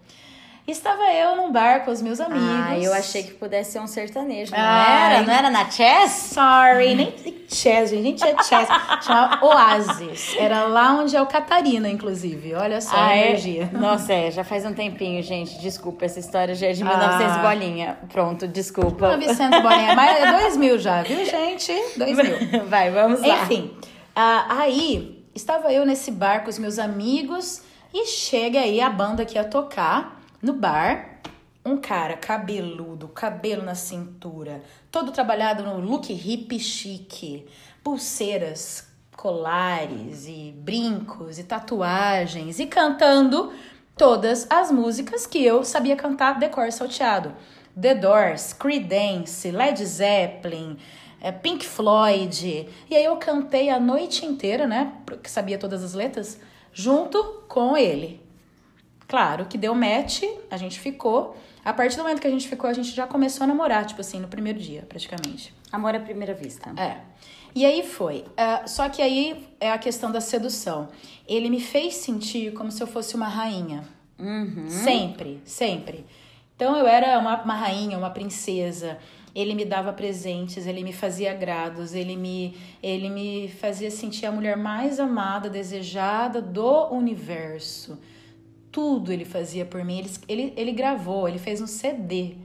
[0.69, 2.47] Estava eu num bar com os meus amigos.
[2.47, 4.53] Ah, eu achei que pudesse ser um sertanejo.
[4.53, 5.15] Não Ai.
[5.15, 5.23] era?
[5.27, 6.35] Não era na Chess?
[6.35, 7.15] Sorry, nem
[7.49, 8.69] chess, gente, nem tinha chess.
[9.03, 10.37] Chamava Oasis.
[10.39, 12.55] Era lá onde é o Catarina, inclusive.
[12.55, 13.29] Olha só a Ah, é?
[13.29, 13.71] energia.
[13.73, 15.59] Nossa, é, já faz um tempinho, gente.
[15.59, 16.87] Desculpa, essa história já é de Ah.
[16.87, 17.99] 1900 bolinha.
[18.13, 19.17] Pronto, desculpa.
[19.17, 19.95] 900 bolinha.
[19.95, 21.73] Mas é 2000 já, viu, gente?
[21.97, 22.65] 2000.
[22.69, 23.43] Vai, vamos lá.
[23.45, 23.75] Enfim,
[24.15, 27.63] ah, aí estava eu nesse bar com os meus amigos
[27.95, 31.21] e chega aí a banda que ia tocar no bar.
[31.65, 37.47] Um cara cabeludo, cabelo na cintura, todo trabalhado no look hippie chique,
[37.85, 43.53] pulseiras, colares e brincos e tatuagens e cantando
[43.97, 47.35] todas as músicas que eu sabia cantar decor salteado.
[47.79, 50.79] The Doors, Creedence, Led Zeppelin,
[51.21, 52.69] é, Pink Floyd.
[52.89, 54.93] E aí eu cantei a noite inteira, né?
[55.05, 56.41] Porque sabia todas as letras,
[56.73, 58.28] junto com ele.
[59.09, 61.35] Claro que deu match, a gente ficou.
[61.65, 64.01] A partir do momento que a gente ficou, a gente já começou a namorar, tipo
[64.01, 65.55] assim, no primeiro dia, praticamente.
[65.73, 66.71] Amor à primeira vista.
[66.77, 67.01] É.
[67.55, 68.19] E aí foi.
[68.19, 70.89] Uh, só que aí é a questão da sedução.
[71.27, 73.83] Ele me fez sentir como se eu fosse uma rainha.
[74.19, 74.69] Uhum.
[74.69, 76.05] Sempre, sempre.
[76.55, 78.99] Então eu era uma, uma rainha, uma princesa.
[79.35, 84.33] Ele me dava presentes, ele me fazia agrados, ele me, ele me fazia sentir a
[84.33, 87.99] mulher mais amada, desejada do universo.
[88.71, 89.99] Tudo ele fazia por mim.
[89.99, 92.37] Ele, ele, ele gravou, ele fez um CD.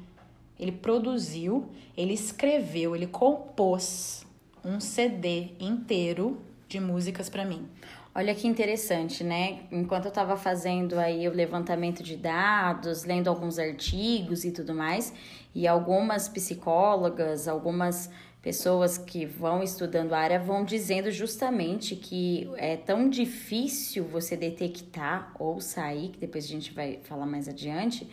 [0.59, 4.25] Ele produziu, ele escreveu, ele compôs
[4.63, 7.67] um CD inteiro de músicas para mim.
[8.15, 9.61] Olha que interessante, né?
[9.71, 15.11] Enquanto eu estava fazendo aí o levantamento de dados, lendo alguns artigos e tudo mais,
[15.53, 18.11] e algumas psicólogas, algumas
[18.43, 25.33] pessoas que vão estudando a área vão dizendo justamente que é tão difícil você detectar
[25.39, 28.05] ou sair, que depois a gente vai falar mais adiante,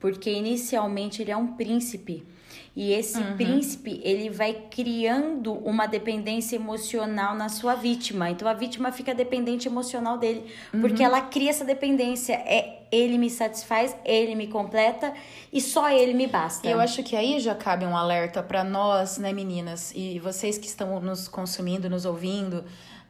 [0.00, 2.24] porque inicialmente ele é um príncipe
[2.76, 3.36] e esse uhum.
[3.36, 8.30] príncipe, ele vai criando uma dependência emocional na sua vítima.
[8.30, 10.80] Então a vítima fica dependente emocional dele, uhum.
[10.80, 12.34] porque ela cria essa dependência.
[12.34, 15.12] É ele me satisfaz, ele me completa
[15.52, 16.68] e só ele me basta.
[16.68, 20.66] Eu acho que aí já cabe um alerta para nós, né, meninas, e vocês que
[20.66, 22.64] estão nos consumindo, nos ouvindo,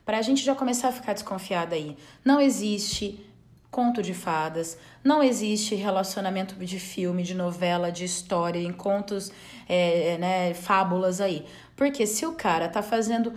[0.05, 1.97] para a gente já começar a ficar desconfiada aí.
[2.25, 3.25] Não existe
[3.71, 9.31] conto de fadas, não existe relacionamento de filme, de novela, de história, em contos,
[9.69, 11.45] é, né, fábulas aí.
[11.77, 13.35] Porque se o cara tá fazendo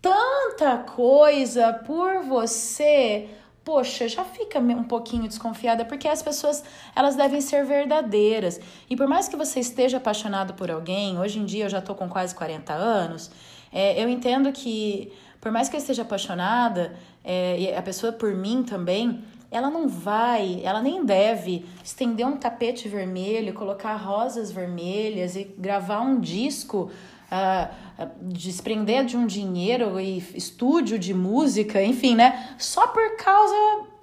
[0.00, 3.28] tanta coisa por você,
[3.62, 6.64] poxa, já fica um pouquinho desconfiada, porque as pessoas,
[6.96, 8.58] elas devem ser verdadeiras.
[8.88, 11.94] E por mais que você esteja apaixonado por alguém, hoje em dia eu já tô
[11.94, 13.30] com quase 40 anos,
[13.70, 16.94] é, eu entendo que, por mais que eu esteja apaixonada,
[17.24, 22.36] é, e a pessoa por mim também, ela não vai, ela nem deve estender um
[22.36, 26.90] tapete vermelho, colocar rosas vermelhas e gravar um disco,
[27.30, 32.56] uh, desprender de um dinheiro e estúdio de música, enfim, né?
[32.58, 33.54] Só por causa,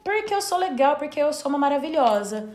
[0.03, 2.53] porque eu sou legal, porque eu sou uma maravilhosa.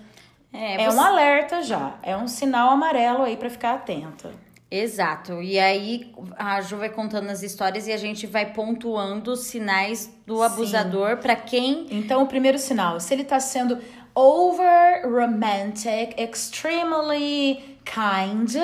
[0.53, 0.97] É, é você...
[0.97, 4.31] um alerta já, é um sinal amarelo aí para ficar atenta.
[4.77, 5.41] Exato.
[5.41, 10.13] E aí a Ju vai contando as histórias e a gente vai pontuando os sinais
[10.27, 11.87] do abusador para quem.
[11.93, 13.79] Então, o primeiro sinal, se ele tá sendo
[14.17, 18.57] over romantic, extremely kind,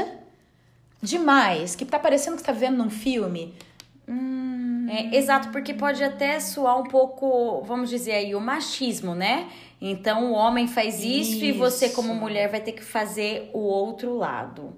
[1.01, 3.55] demais, que tá parecendo que tá vendo num filme.
[4.09, 4.89] Hum...
[4.91, 9.49] É, exato, porque pode até soar um pouco, vamos dizer aí, o machismo, né?
[9.81, 11.45] Então o homem faz isso, isso.
[11.45, 14.75] e você, como mulher, vai ter que fazer o outro lado.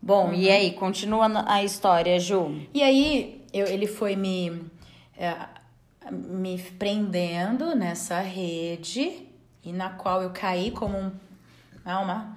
[0.00, 0.34] Bom, uhum.
[0.34, 2.60] e aí, continua a história, Ju.
[2.72, 4.62] E aí, eu, ele foi me,
[5.16, 5.34] é,
[6.10, 9.26] me prendendo nessa rede,
[9.64, 11.10] e na qual eu caí como um,
[11.84, 12.36] ah, uma,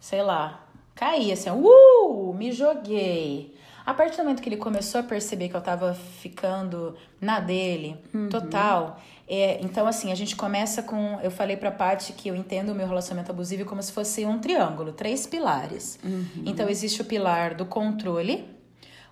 [0.00, 3.54] sei lá, caí assim, uh, me joguei.
[3.84, 7.96] A partir do momento que ele começou a perceber que eu tava ficando na dele,
[8.14, 8.28] uhum.
[8.28, 9.00] total,
[9.34, 11.18] é, então, assim, a gente começa com.
[11.22, 14.38] Eu falei pra Paty que eu entendo o meu relacionamento abusivo como se fosse um
[14.38, 15.98] triângulo, três pilares.
[16.04, 16.42] Uhum.
[16.44, 18.46] Então, existe o pilar do controle,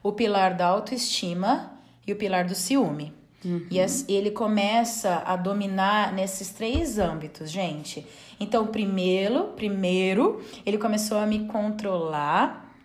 [0.02, 1.72] o pilar da autoestima
[2.06, 3.14] e o pilar do ciúme.
[3.42, 3.66] Uhum.
[3.70, 8.06] E as, ele começa a dominar nesses três âmbitos, gente.
[8.38, 12.76] Então, primeiro, primeiro, ele começou a me controlar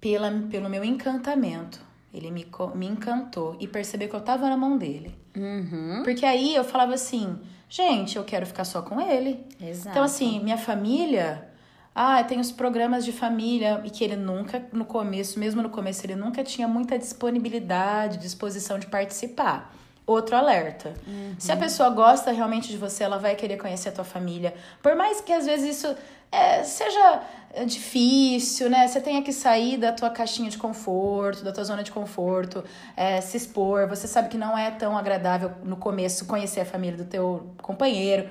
[0.00, 1.80] pela, pelo meu encantamento.
[2.12, 5.19] Ele me, me encantou e percebeu que eu tava na mão dele.
[5.36, 6.02] Uhum.
[6.04, 7.38] Porque aí eu falava assim,
[7.68, 9.44] gente, eu quero ficar só com ele.
[9.60, 9.88] Exato.
[9.90, 11.48] Então, assim, minha família.
[11.94, 16.06] Ah, tem os programas de família e que ele nunca, no começo, mesmo no começo,
[16.06, 19.74] ele nunca tinha muita disponibilidade, disposição de participar.
[20.10, 20.92] Outro alerta.
[21.06, 21.36] Uhum.
[21.38, 24.52] Se a pessoa gosta realmente de você, ela vai querer conhecer a tua família.
[24.82, 25.96] Por mais que às vezes isso
[26.32, 27.22] é, seja
[27.54, 28.88] é difícil, né?
[28.88, 32.64] Você tenha que sair da tua caixinha de conforto, da tua zona de conforto,
[32.96, 33.86] é, se expor.
[33.86, 38.28] Você sabe que não é tão agradável no começo conhecer a família do teu companheiro.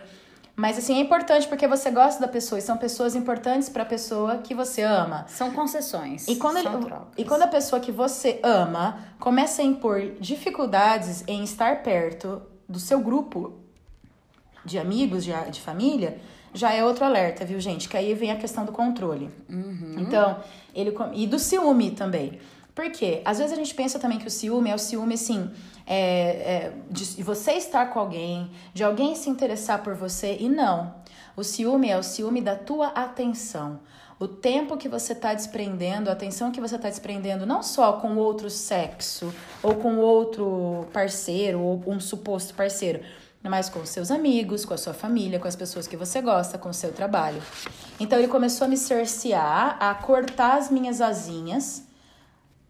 [0.59, 3.85] Mas assim, é importante porque você gosta da pessoa e são pessoas importantes para a
[3.85, 5.23] pessoa que você ama.
[5.29, 6.27] São concessões.
[6.27, 11.23] E quando, são ele, e quando a pessoa que você ama começa a impor dificuldades
[11.25, 13.53] em estar perto do seu grupo
[14.65, 16.19] de amigos, de, de família,
[16.53, 17.87] já é outro alerta, viu, gente?
[17.87, 19.29] Que aí vem a questão do controle.
[19.49, 19.95] Uhum.
[19.97, 20.41] Então,
[20.75, 20.93] ele.
[21.13, 22.37] E do ciúme também.
[22.79, 23.21] Por quê?
[23.25, 25.51] Às vezes a gente pensa também que o ciúme é o ciúme, assim,
[25.85, 30.95] é, é, de você estar com alguém, de alguém se interessar por você, e não.
[31.35, 33.81] O ciúme é o ciúme da tua atenção.
[34.17, 38.15] O tempo que você está desprendendo, a atenção que você está desprendendo, não só com
[38.15, 43.01] outro sexo, ou com outro parceiro, ou um suposto parceiro,
[43.43, 46.69] mas com seus amigos, com a sua família, com as pessoas que você gosta, com
[46.69, 47.41] o seu trabalho.
[47.99, 51.88] Então ele começou a me cercear, a cortar as minhas asinhas,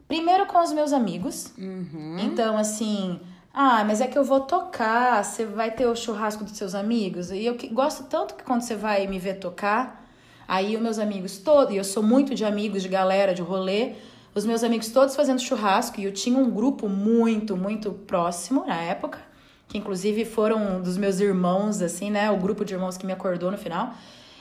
[0.10, 1.54] primeiro com os meus amigos.
[1.58, 2.18] Uhum.
[2.20, 3.20] Então, assim,
[3.54, 7.32] ah, mas é que eu vou tocar, você vai ter o churrasco dos seus amigos.
[7.32, 10.06] E eu que- gosto tanto que quando você vai me ver tocar,
[10.48, 13.94] aí os meus amigos todos, e eu sou muito de amigos, de galera, de rolê,
[14.36, 18.76] os meus amigos todos fazendo churrasco, e eu tinha um grupo muito, muito próximo na
[18.78, 19.20] época,
[19.68, 22.32] que inclusive foram dos meus irmãos, assim, né?
[22.32, 23.94] O grupo de irmãos que me acordou no final.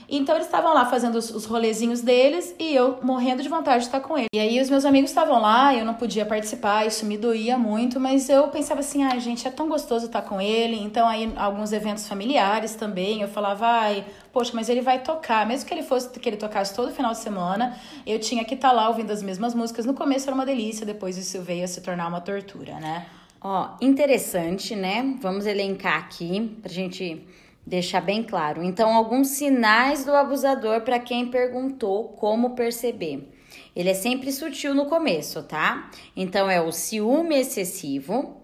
[0.08, 3.88] Então eles estavam lá fazendo os, os rolezinhos deles e eu morrendo de vontade de
[3.88, 4.28] estar com eles.
[4.32, 8.00] E aí os meus amigos estavam lá, eu não podia participar, isso me doía muito,
[8.00, 10.76] mas eu pensava assim, ai gente, é tão gostoso estar com ele.
[10.76, 15.68] Então aí alguns eventos familiares também, eu falava, ai, poxa, mas ele vai tocar, mesmo
[15.68, 18.88] que ele fosse que ele tocasse todo final de semana, eu tinha que estar lá
[18.88, 19.84] ouvindo as mesmas músicas.
[19.84, 23.06] No começo era uma delícia, depois isso veio a se tornar uma tortura, né?
[23.40, 25.16] Ó, interessante, né?
[25.20, 27.24] Vamos elencar aqui pra gente
[27.68, 28.62] deixar bem claro.
[28.62, 33.28] Então, alguns sinais do abusador para quem perguntou como perceber.
[33.76, 35.90] Ele é sempre sutil no começo, tá?
[36.16, 38.38] Então, é o ciúme excessivo.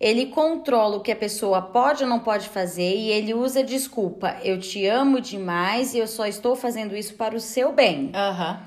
[0.00, 4.36] Ele controla o que a pessoa pode ou não pode fazer e ele usa desculpa.
[4.42, 8.10] Eu te amo demais e eu só estou fazendo isso para o seu bem.
[8.12, 8.60] Aham.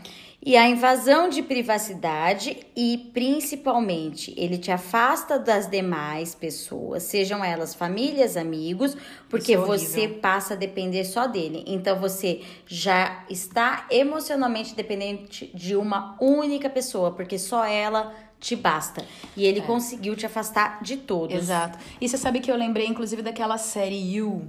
[0.46, 7.74] E a invasão de privacidade e principalmente ele te afasta das demais pessoas, sejam elas
[7.74, 8.96] famílias, amigos,
[9.28, 11.64] porque é você passa a depender só dele.
[11.66, 19.04] Então você já está emocionalmente dependente de uma única pessoa, porque só ela te basta.
[19.36, 21.36] E ele conseguiu te afastar de todos.
[21.36, 21.40] É.
[21.40, 21.80] Exato.
[22.00, 24.48] E você sabe que eu lembrei, inclusive, daquela série You.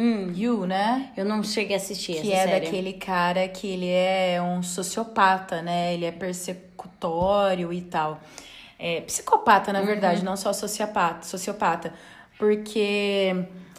[0.00, 1.10] Hum, You, né?
[1.16, 2.64] eu não cheguei a assistir Que essa é série.
[2.66, 5.92] daquele cara que ele é um sociopata, né?
[5.92, 8.20] Ele é persecutório e tal.
[8.78, 11.92] É psicopata, na verdade, não só sociopata, sociopata.
[12.38, 13.34] Porque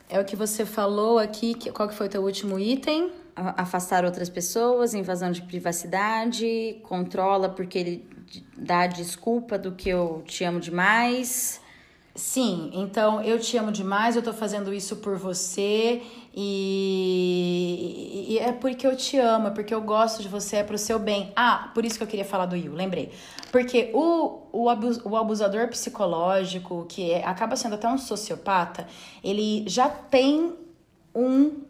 [0.10, 3.12] é o que você falou aqui, que, qual que foi o teu último item?
[3.34, 8.10] Afastar outras pessoas, invasão de privacidade, controla porque ele
[8.58, 11.62] dá desculpa do que eu te amo demais.
[12.20, 16.02] Sim, então eu te amo demais, eu tô fazendo isso por você
[16.36, 20.78] e, e é porque eu te amo, é porque eu gosto de você, é pro
[20.78, 21.32] seu bem.
[21.34, 23.10] Ah, por isso que eu queria falar do Yu, lembrei.
[23.54, 28.86] Porque o, o, abus, o abusador psicológico, que é- acaba sendo até um sociopata,
[29.24, 30.54] ele já tem
[31.16, 31.70] um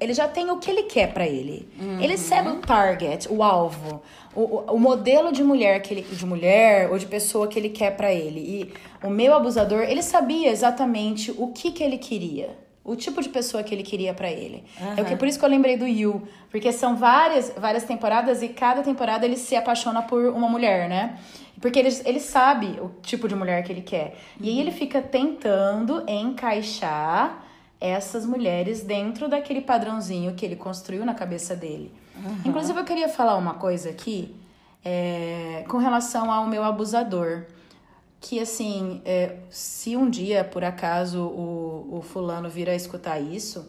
[0.00, 1.68] ele já tem o que ele quer pra ele.
[2.00, 4.02] Ele sabe o target, o alvo,
[4.34, 7.68] o, o, o modelo de mulher que ele, de mulher ou de pessoa que ele
[7.68, 8.40] quer pra ele.
[8.40, 12.56] E o meu abusador, ele sabia exatamente o que que ele queria.
[12.84, 14.64] O tipo de pessoa que ele queria pra ele.
[14.96, 18.42] É o que por isso que eu lembrei do Yu, porque são várias várias temporadas
[18.42, 21.16] e cada temporada ele se apaixona por uma mulher, né?
[21.60, 24.16] Porque ele, ele sabe o tipo de mulher que ele quer.
[24.40, 27.44] E aí ele fica tentando encaixar
[27.80, 31.92] essas mulheres dentro daquele padrãozinho que ele construiu na cabeça dele.
[32.44, 34.34] Inclusive, eu queria falar uma coisa aqui
[34.84, 37.44] é, com relação ao meu abusador.
[38.22, 43.68] Que assim, é, se um dia, por acaso, o, o fulano vir a escutar isso,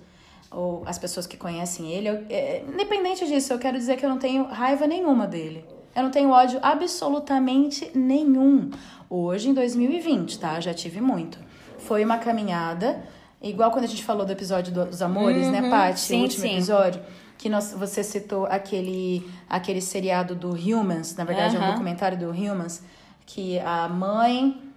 [0.51, 4.09] ou as pessoas que conhecem ele, eu- é, independente disso, eu quero dizer que eu
[4.09, 5.65] não tenho raiva nenhuma dele.
[5.95, 8.69] Eu não tenho ódio absolutamente nenhum.
[9.09, 10.59] Hoje, em 2020, tá?
[10.59, 11.39] Já tive muito.
[11.79, 13.03] Foi uma caminhada,
[13.41, 15.99] igual quando a gente falou do episódio dos amores, né, Paty?
[15.99, 16.53] sim, o último sim.
[16.53, 17.01] episódio.
[17.37, 22.29] Que nós, você citou aquele, aquele seriado do Humans, na verdade, é um documentário do
[22.29, 22.83] Humans,
[23.25, 24.73] que a mãe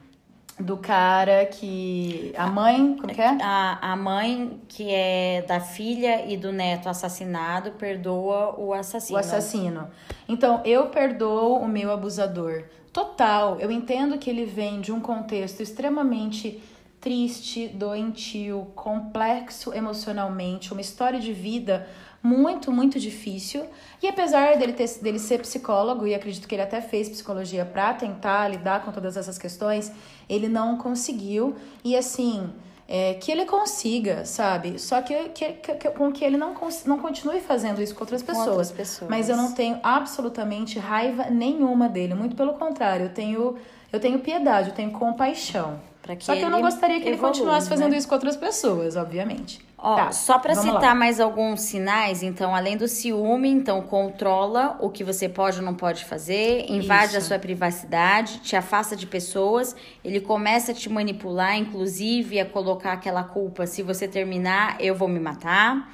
[0.59, 2.33] do cara que.
[2.37, 2.97] A mãe.
[2.97, 3.39] Como que é?
[3.43, 9.17] A, a mãe, que é da filha e do neto assassinado, perdoa o assassino.
[9.17, 9.89] O assassino.
[10.29, 12.65] Então, eu perdoo o meu abusador.
[12.93, 13.61] Total.
[13.61, 16.63] Eu entendo que ele vem de um contexto extremamente
[17.01, 21.87] triste, doentio, complexo emocionalmente, uma história de vida
[22.27, 23.65] muito, muito difícil.
[24.03, 27.95] E apesar dele, ter, dele ser psicólogo, e acredito que ele até fez psicologia para
[27.95, 29.93] tentar lidar com todas essas questões,
[30.29, 31.55] ele não conseguiu.
[31.85, 32.51] E assim,
[32.89, 34.79] é, que ele consiga, sabe?
[34.79, 38.23] Só que, que, que- com que ele não, cons- não continue fazendo isso com outras
[38.23, 38.49] Com pessoas.
[38.49, 39.11] outras pessoas.
[39.11, 42.15] Mas eu não tenho absolutamente raiva nenhuma dele.
[42.15, 43.57] Muito pelo contrário, eu tenho,
[43.93, 45.81] eu tenho piedade, eu tenho compaixão.
[46.21, 47.99] Só que eu não gostaria que ele continuasse fazendo né?
[47.99, 49.66] isso com outras pessoas, obviamente.
[49.79, 50.81] Ó, Tá, só pra vamos lá.
[50.81, 55.65] citar mais alguns sinais, então, além do ciúme, então controla o que você pode ou
[55.65, 57.29] não pode fazer, invade a Isso.
[57.29, 63.23] sua privacidade, te afasta de pessoas, ele começa a te manipular, inclusive a colocar aquela
[63.23, 65.93] culpa, se você terminar, eu vou me matar.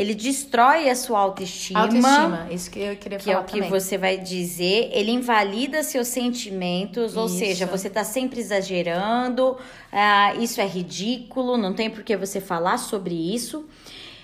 [0.00, 1.80] Ele destrói a sua autoestima.
[1.80, 3.68] Autoestima, isso que eu queria que falar é o que também.
[3.68, 7.38] você vai dizer, ele invalida seus sentimentos, ou Isso.
[7.38, 9.58] seja, você tá sempre exagerando,
[9.92, 13.68] ah, isso é ridículo, não tem por que você falar sobre isso.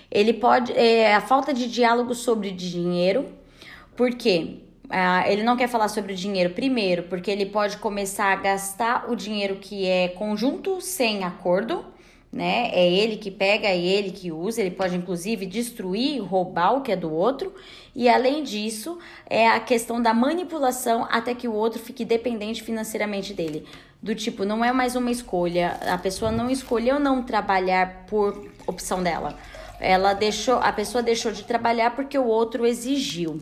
[0.09, 0.73] Ele pode.
[0.73, 3.27] É, a falta de diálogo sobre dinheiro,
[3.95, 4.55] por quê?
[4.89, 9.11] Ah, ele não quer falar sobre o dinheiro primeiro, porque ele pode começar a gastar
[9.11, 11.85] o dinheiro que é conjunto sem acordo,
[12.31, 12.69] né?
[12.73, 16.91] É ele que pega, é ele que usa, ele pode inclusive destruir, roubar o que
[16.91, 17.53] é do outro.
[17.95, 18.99] E além disso,
[19.29, 23.65] é a questão da manipulação até que o outro fique dependente financeiramente dele.
[24.01, 29.01] Do tipo, não é mais uma escolha, a pessoa não escolheu não trabalhar por opção
[29.01, 29.35] dela.
[29.79, 33.39] Ela deixou, a pessoa deixou de trabalhar porque o outro exigiu.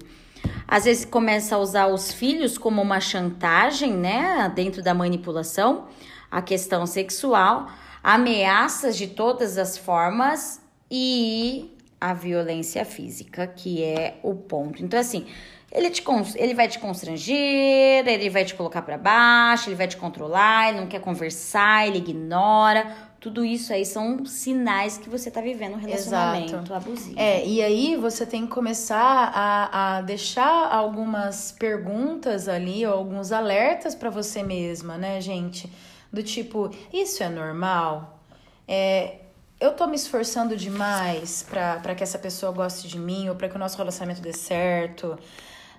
[0.68, 4.52] Às vezes começa a usar os filhos como uma chantagem, né?
[4.56, 5.88] Dentro da manipulação,
[6.32, 7.68] a questão sexual,
[8.06, 14.84] ameaças de todas as formas e a violência física, que é o ponto.
[14.84, 15.26] Então, assim,
[15.72, 16.04] ele, te,
[16.36, 20.82] ele vai te constranger, ele vai te colocar pra baixo, ele vai te controlar, ele
[20.82, 22.96] não quer conversar, ele ignora.
[23.20, 26.74] Tudo isso aí são sinais que você tá vivendo um relacionamento Exato.
[26.76, 27.20] abusivo.
[27.20, 33.32] É, e aí você tem que começar a, a deixar algumas perguntas ali, ou alguns
[33.32, 35.68] alertas pra você mesma, né, gente?
[36.16, 38.22] Do tipo, isso é normal?
[38.66, 39.18] É,
[39.60, 43.56] eu tô me esforçando demais pra que essa pessoa goste de mim, ou pra que
[43.58, 45.20] o nosso relacionamento dê certo?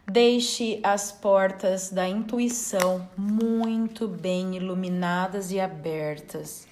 [0.07, 6.69] Deixe as portas da intuição muito bem iluminadas e abertas.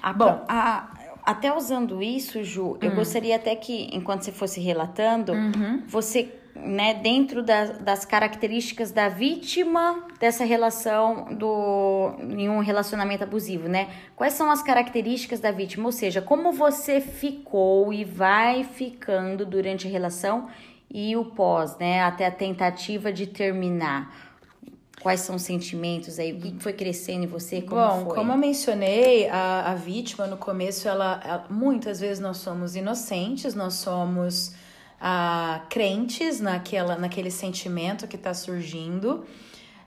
[0.00, 0.44] A- Bom.
[0.48, 0.88] a-
[1.24, 5.32] até usando isso, Ju, eu gostaria até que, enquanto você fosse relatando,
[5.88, 13.68] você, né, dentro da- das características da vítima dessa relação do em um relacionamento abusivo,
[13.68, 13.88] né?
[14.14, 15.86] Quais são as características da vítima?
[15.86, 20.48] Ou seja, como você ficou e vai ficando durante a relação
[20.90, 22.02] e o pós, né?
[22.02, 24.14] Até a tentativa de terminar.
[25.00, 26.32] Quais são os sentimentos aí?
[26.32, 27.60] O que foi crescendo em você?
[27.62, 28.14] Como Bom, foi?
[28.14, 33.52] como eu mencionei, a, a vítima no começo, ela, ela- muitas vezes nós somos inocentes,
[33.54, 34.54] nós somos
[35.02, 39.26] ah, crentes naquela, naquele sentimento que está surgindo,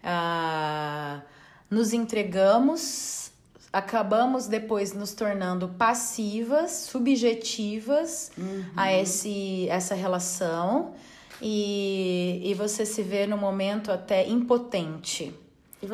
[0.08, 1.22] Ah,
[1.68, 3.32] nos entregamos,
[3.74, 8.32] acabamos depois nos tornando passivas, subjetivas
[8.76, 10.94] a esse, essa relação.
[11.42, 15.34] E, e você se vê no momento até impotente.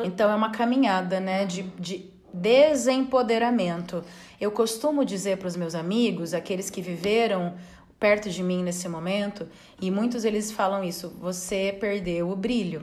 [0.04, 4.04] Então é uma caminhada, né, de, de desempoderamento.
[4.38, 7.54] Eu costumo dizer para os meus amigos, aqueles que viveram
[8.02, 9.48] perto de mim nesse momento,
[9.80, 12.82] e muitos eles falam isso: você perdeu o brilho,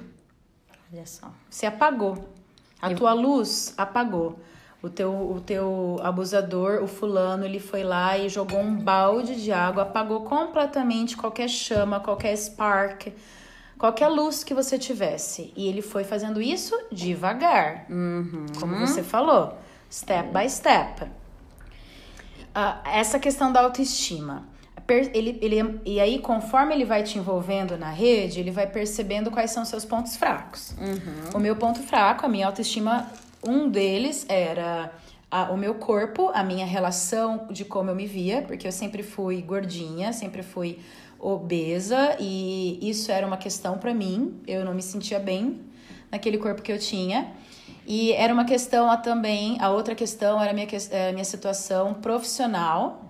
[0.92, 1.30] Olha só.
[1.50, 2.30] você apagou,
[2.82, 4.40] a tua luz apagou.
[4.82, 9.52] O teu, o teu abusador, o fulano, ele foi lá e jogou um balde de
[9.52, 13.08] água, apagou completamente qualquer chama, qualquer spark,
[13.78, 15.52] qualquer luz que você tivesse.
[15.54, 17.88] E ele foi fazendo isso devagar,
[18.58, 19.58] como você falou,
[19.92, 21.12] step by step.
[22.56, 24.48] Ah, essa questão da autoestima.
[24.94, 29.52] Ele, ele, e aí, conforme ele vai te envolvendo na rede, ele vai percebendo quais
[29.52, 30.74] são seus pontos fracos.
[31.34, 33.10] O meu ponto fraco, a minha autoestima,
[33.46, 34.92] um deles era
[35.32, 39.04] a- o meu corpo, a minha relação de como eu me via, porque eu sempre
[39.04, 40.80] fui gordinha, sempre fui
[41.20, 44.40] obesa, e isso era uma questão pra mim.
[44.48, 45.60] Eu não me sentia bem
[46.12, 47.32] naquele corpo que eu tinha.
[47.86, 50.68] E era uma questão a, também, a outra questão era a minha,
[51.10, 53.09] a minha situação profissional,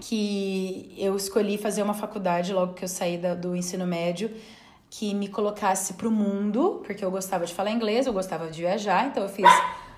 [0.00, 4.30] que eu escolhi fazer uma faculdade logo que eu saí da- do ensino médio
[4.88, 9.06] que me colocasse pro mundo, porque eu gostava de falar inglês, eu gostava de viajar,
[9.06, 9.48] então eu fiz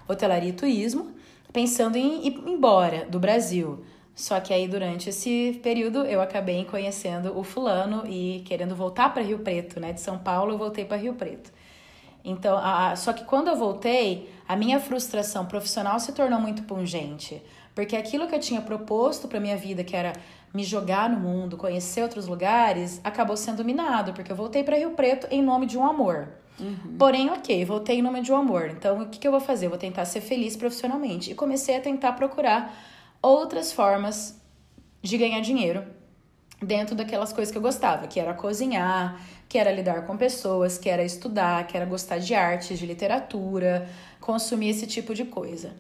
[0.07, 1.13] hotelaria e turismo,
[1.53, 3.83] pensando em ir embora do Brasil.
[4.15, 9.23] Só que aí durante esse período eu acabei conhecendo o fulano e querendo voltar para
[9.23, 9.93] Rio Preto, né?
[9.95, 11.51] De São Paulo eu voltei para Rio Preto.
[12.25, 17.43] Então, a- só que quando eu voltei, a minha frustração profissional se tornou muito pungente,
[17.75, 20.13] porque aquilo que eu tinha proposto para minha vida, que era
[20.53, 24.91] me jogar no mundo, conhecer outros lugares, acabou sendo minado, porque eu voltei para Rio
[24.91, 26.29] Preto em nome de um amor.
[26.99, 28.69] Porém, ok, voltei em nome de um amor.
[28.69, 29.67] Então, o que, que eu vou fazer?
[29.67, 31.31] Eu vou tentar ser feliz profissionalmente.
[31.31, 32.75] E comecei a tentar procurar
[33.21, 34.39] outras formas
[35.01, 35.85] de ganhar dinheiro
[36.61, 40.89] dentro daquelas coisas que eu gostava, que era cozinhar, que era lidar com pessoas, que
[40.89, 43.89] era estudar, que era gostar de artes, de literatura,
[44.21, 45.75] consumir esse tipo de coisa.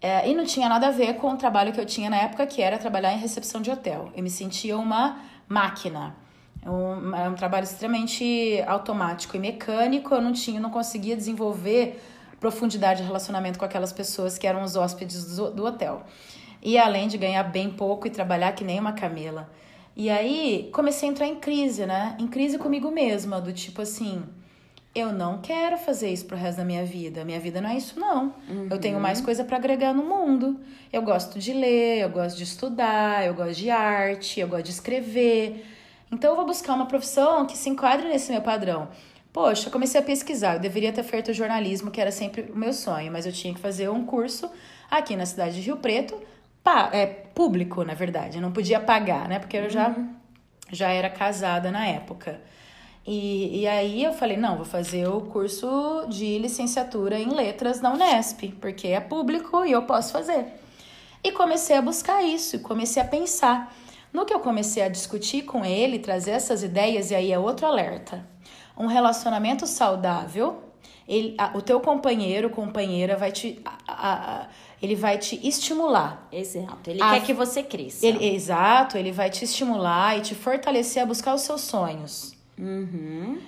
[0.00, 2.46] É, e não tinha nada a ver com o trabalho que eu tinha na época,
[2.46, 4.10] que era trabalhar em recepção de hotel.
[4.14, 5.18] Eu me sentia uma
[5.48, 6.14] máquina.
[6.64, 10.14] Um, é um trabalho extremamente automático e mecânico.
[10.14, 12.02] Eu não tinha, não conseguia desenvolver
[12.38, 16.02] profundidade de relacionamento com aquelas pessoas que eram os hóspedes do, do hotel.
[16.62, 19.48] E além de ganhar bem pouco e trabalhar que nem uma camela.
[19.96, 22.16] E aí comecei a entrar em crise, né?
[22.18, 24.22] Em crise comigo mesma, do tipo assim,
[24.96, 27.22] eu não quero fazer isso pro resto da minha vida.
[27.24, 28.34] Minha vida não é isso, não.
[28.48, 28.68] Uhum.
[28.70, 30.58] Eu tenho mais coisa para agregar no mundo.
[30.90, 34.70] Eu gosto de ler, eu gosto de estudar, eu gosto de arte, eu gosto de
[34.70, 35.66] escrever.
[36.10, 38.88] Então eu vou buscar uma profissão que se enquadre nesse meu padrão.
[39.32, 40.54] Poxa, eu comecei a pesquisar.
[40.54, 43.60] Eu deveria ter feito jornalismo, que era sempre o meu sonho, mas eu tinha que
[43.60, 44.50] fazer um curso
[44.90, 46.18] aqui na cidade de Rio Preto,
[46.92, 48.38] é público, na verdade.
[48.38, 49.38] Eu não podia pagar, né?
[49.38, 50.14] Porque eu já, uhum.
[50.72, 52.40] já era casada na época.
[53.06, 57.92] E, e aí eu falei, não, vou fazer o curso de licenciatura em letras na
[57.92, 60.46] Unesp, porque é público e eu posso fazer.
[61.22, 63.74] E comecei a buscar isso, comecei a pensar.
[64.12, 67.66] No que eu comecei a discutir com ele, trazer essas ideias, e aí é outro
[67.66, 68.26] alerta
[68.76, 70.62] um relacionamento saudável,
[71.08, 73.60] ele, a, o teu companheiro, companheira vai te.
[73.64, 74.48] A, a,
[74.82, 76.28] ele vai te estimular.
[76.30, 76.90] Exato.
[76.90, 78.06] Ele quer que você cresça.
[78.06, 82.35] Ele, exato, ele vai te estimular e te fortalecer a buscar os seus sonhos.
[82.58, 83.38] Uhum.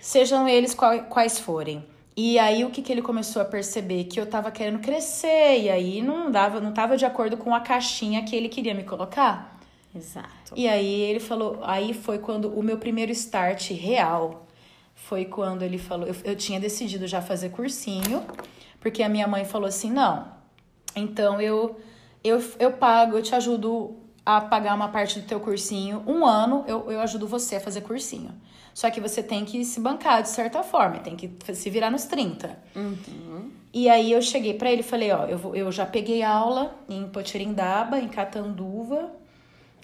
[0.00, 1.84] Sejam eles quais forem.
[2.16, 4.04] E aí o que, que ele começou a perceber?
[4.04, 7.60] Que eu tava querendo crescer, e aí não dava, não tava de acordo com a
[7.60, 9.58] caixinha que ele queria me colocar.
[9.94, 10.52] Exato.
[10.54, 14.46] E aí ele falou, aí foi quando o meu primeiro start real
[14.94, 16.06] foi quando ele falou.
[16.06, 18.24] Eu, eu tinha decidido já fazer cursinho,
[18.80, 20.28] porque a minha mãe falou assim: não,
[20.94, 21.80] então eu,
[22.22, 26.02] eu, eu pago, eu te ajudo a pagar uma parte do teu cursinho.
[26.06, 28.32] Um ano eu, eu ajudo você a fazer cursinho.
[28.72, 32.04] Só que você tem que se bancar de certa forma, tem que se virar nos
[32.04, 32.58] 30.
[32.76, 33.50] Uhum.
[33.72, 36.74] E aí eu cheguei para ele e falei, ó, eu, vou, eu já peguei aula
[36.88, 39.10] em Potirindaba, em Catanduva,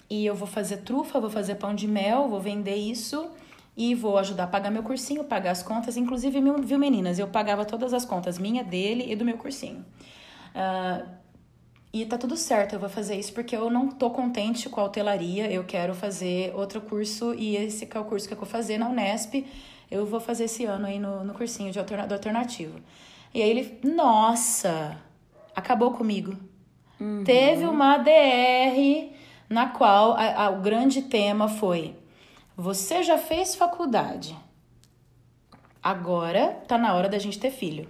[0.09, 3.29] e eu vou fazer trufa, vou fazer pão de mel, vou vender isso
[3.75, 5.97] e vou ajudar a pagar meu cursinho, pagar as contas.
[5.97, 7.19] Inclusive, viu, meninas?
[7.19, 9.85] Eu pagava todas as contas, minha, dele e do meu cursinho.
[10.55, 11.07] Uh,
[11.93, 14.83] e tá tudo certo, eu vou fazer isso porque eu não tô contente com a
[14.83, 18.45] hotelaria, eu quero fazer outro curso e esse que é o curso que eu vou
[18.45, 19.45] fazer na Unesp,
[19.89, 22.79] eu vou fazer esse ano aí no, no cursinho de alterna, do alternativo.
[23.33, 24.97] E aí ele, nossa,
[25.55, 26.35] acabou comigo.
[26.99, 27.23] Uhum.
[27.23, 29.13] Teve uma DR
[29.49, 31.95] na qual a, a, o grande tema foi
[32.57, 34.35] você já fez faculdade.
[35.81, 37.87] Agora tá na hora da gente ter filho.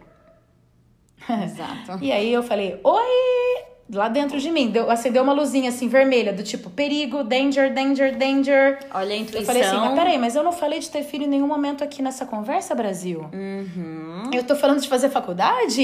[1.44, 2.04] Exato.
[2.04, 3.66] e aí eu falei: Oi!
[3.92, 4.70] Lá dentro de mim.
[4.70, 8.80] Deu, acendeu uma luzinha assim vermelha, do tipo perigo, danger, danger, danger.
[8.94, 9.42] Olha a intuição.
[9.42, 11.84] Eu falei assim, mas peraí, mas eu não falei de ter filho em nenhum momento
[11.84, 13.30] aqui nessa conversa, Brasil.
[13.34, 14.30] Uhum.
[14.34, 15.82] Eu tô falando de fazer faculdade?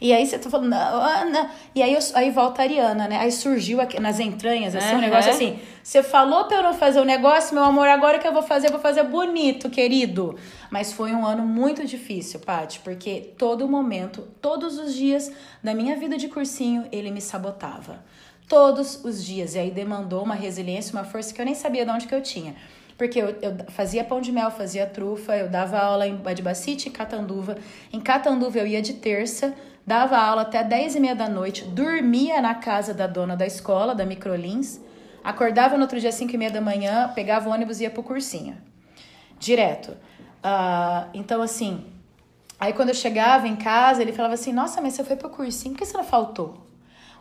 [0.00, 1.48] E aí você tá falando, não, não.
[1.74, 3.18] E aí, eu, aí volta a Ariana, né?
[3.18, 4.98] Aí surgiu aqui nas entranhas, assim, uhum.
[4.98, 5.58] um negócio assim.
[5.82, 8.68] Você falou pra eu não fazer o negócio, meu amor, agora que eu vou fazer,
[8.68, 10.36] eu vou fazer bonito, querido.
[10.70, 15.96] Mas foi um ano muito difícil, Paty, porque todo momento, todos os dias da minha
[15.96, 18.04] vida de cursinho, ele me sabotava.
[18.46, 19.54] Todos os dias.
[19.54, 22.22] E aí demandou uma resiliência, uma força que eu nem sabia de onde que eu
[22.22, 22.54] tinha.
[22.98, 26.92] Porque eu, eu fazia pão de mel, fazia trufa, eu dava aula em Badibacite e
[26.92, 27.56] Catanduva.
[27.90, 29.54] Em Catanduva eu ia de terça,
[29.86, 33.94] dava aula até 10 e meia da noite, dormia na casa da dona da escola,
[33.94, 34.80] da Microlins,
[35.22, 37.90] acordava no outro dia às 5 e meia da manhã, pegava o ônibus e ia
[37.90, 38.56] pro cursinho.
[39.38, 39.92] Direto.
[39.92, 41.84] Uh, então, assim,
[42.58, 45.74] aí quando eu chegava em casa, ele falava assim: Nossa, mas você foi pro cursinho,
[45.74, 46.66] por que você não faltou?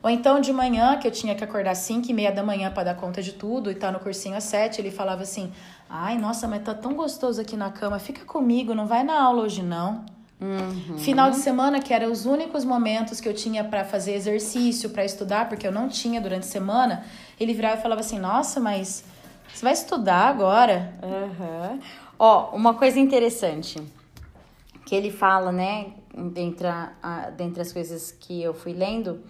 [0.02, 2.72] Ou então de manhã, que eu tinha que acordar às 5 e meia da manhã
[2.72, 5.52] para dar conta de tudo e tá no cursinho às 7, ele falava assim:
[5.90, 9.44] Ai, nossa, mas tá tão gostoso aqui na cama, fica comigo, não vai na aula
[9.44, 10.06] hoje não.
[10.42, 10.98] Uhum.
[10.98, 15.04] Final de semana, que eram os únicos momentos que eu tinha para fazer exercício, para
[15.04, 17.04] estudar, porque eu não tinha durante a semana,
[17.40, 19.04] ele virava e falava assim: Nossa, mas
[19.54, 20.94] você vai estudar agora?
[21.04, 21.80] Uhum.
[22.18, 23.82] Ó, uma coisa interessante
[24.86, 29.22] que ele fala, né, dentre, a, dentre as coisas que eu fui lendo,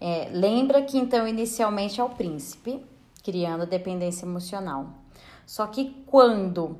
[0.00, 2.84] é, lembra que então inicialmente é o príncipe
[3.22, 4.88] criando a dependência emocional.
[5.46, 6.78] Só que quando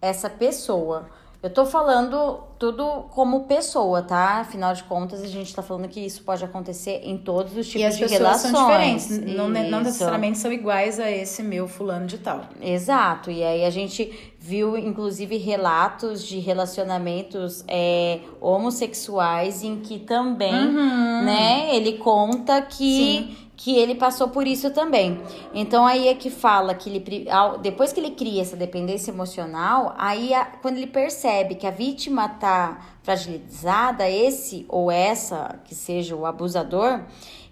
[0.00, 1.10] essa pessoa
[1.42, 4.40] eu tô falando tudo como pessoa, tá?
[4.40, 7.96] Afinal de contas, a gente tá falando que isso pode acontecer em todos os tipos
[7.96, 8.52] de relações.
[8.52, 12.42] São diferentes, não, não necessariamente são iguais a esse meu fulano de tal.
[12.60, 13.30] Exato.
[13.30, 21.24] E aí a gente viu, inclusive, relatos de relacionamentos é, homossexuais em que também, uhum.
[21.24, 23.28] né, ele conta que.
[23.28, 25.20] Sim que ele passou por isso também.
[25.52, 27.26] Então aí é que fala que ele
[27.60, 30.30] depois que ele cria essa dependência emocional, aí
[30.62, 32.78] quando ele percebe que a vítima tá
[33.10, 37.00] fragilizada, esse ou essa que seja o abusador,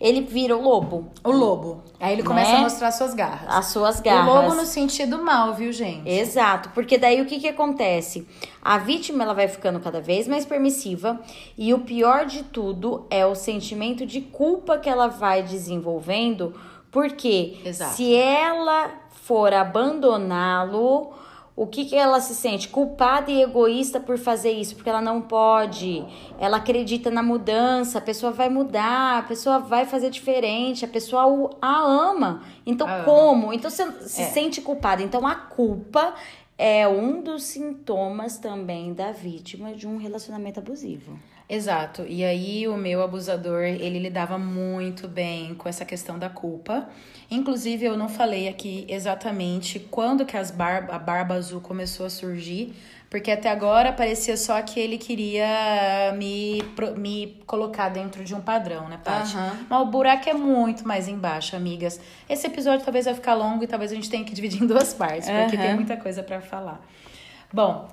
[0.00, 1.10] ele vira o lobo.
[1.24, 1.82] O lobo.
[1.98, 2.58] Aí ele começa Né?
[2.58, 3.48] a mostrar suas garras.
[3.52, 4.26] As suas O garras.
[4.26, 6.08] lobo no sentido mal, viu, gente?
[6.08, 8.26] Exato, porque daí o que, que acontece?
[8.62, 11.18] A vítima ela vai ficando cada vez mais permissiva
[11.56, 16.54] e o pior de tudo é o sentimento de culpa que ela vai desenvolvendo,
[16.90, 17.94] porque Exato.
[17.96, 21.10] se ela for abandoná-lo,
[21.62, 22.68] o que, que ela se sente?
[22.68, 26.04] Culpada e egoísta por fazer isso, porque ela não pode.
[26.38, 31.50] Ela acredita na mudança, a pessoa vai mudar, a pessoa vai fazer diferente, a pessoa
[31.60, 32.42] a ama.
[32.64, 33.04] Então, A ama.
[33.04, 33.52] como?
[33.52, 34.26] Então você se É.
[34.26, 35.02] sente culpada.
[35.02, 36.14] Então a culpa
[36.56, 41.18] é um dos sintomas também da vítima de um relacionamento abusivo.
[41.48, 42.04] Exato.
[42.06, 46.86] E aí o meu abusador, ele lidava muito bem com essa questão da culpa.
[47.30, 52.10] Inclusive, eu não falei aqui exatamente quando que as bar a barba azul começou a
[52.10, 52.74] surgir,
[53.08, 56.62] porque até agora parecia só que ele queria me,
[56.98, 59.34] me colocar dentro de um padrão, né, Paty?
[59.34, 59.66] Aham.
[59.70, 61.98] Mas o buraco é muito mais embaixo, amigas.
[62.28, 64.92] Esse episódio talvez vai ficar longo e talvez a gente tenha que dividir em duas
[64.92, 65.62] partes, porque Aham.
[65.64, 66.86] tem muita coisa pra falar.
[67.50, 67.88] Bom,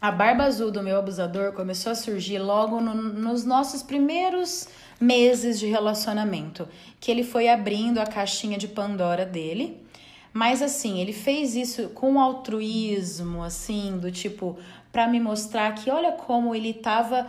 [0.00, 4.68] a barba azul do meu abusador começou a surgir logo no- nos nossos primeiros
[5.00, 6.66] meses de relacionamento,
[6.98, 9.84] que ele foi abrindo a caixinha de Pandora dele.
[10.32, 14.56] Mas assim, ele fez isso com altruísmo, assim, do tipo,
[14.92, 17.26] pra me mostrar que olha como ele tava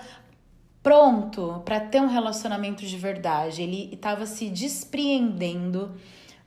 [0.84, 3.61] pronto pra ter um relacionamento de verdade.
[3.61, 5.91] Ele tava se despreendendo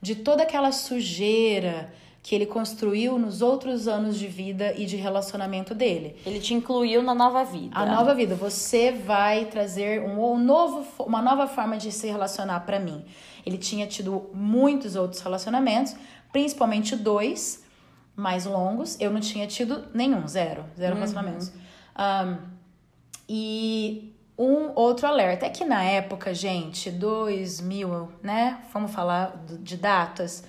[0.01, 1.93] de toda aquela sujeira
[2.25, 6.15] que ele construiu nos outros anos de vida e de relacionamento dele.
[6.25, 7.77] Ele te incluiu na nova vida.
[7.77, 12.61] A nova vida, você vai trazer um, um novo, uma nova forma de se relacionar
[12.61, 13.05] pra mim.
[13.45, 15.95] Ele tinha tido muitos outros relacionamentos,
[16.31, 17.63] principalmente dois
[18.15, 18.99] mais longos.
[18.99, 21.51] Eu não tinha tido nenhum, zero, zero relacionamentos.
[21.95, 22.37] Ahn,
[23.29, 28.63] e um outro alerta é que na época, gente, 2000, né?
[28.73, 30.43] Vamos falar de datas.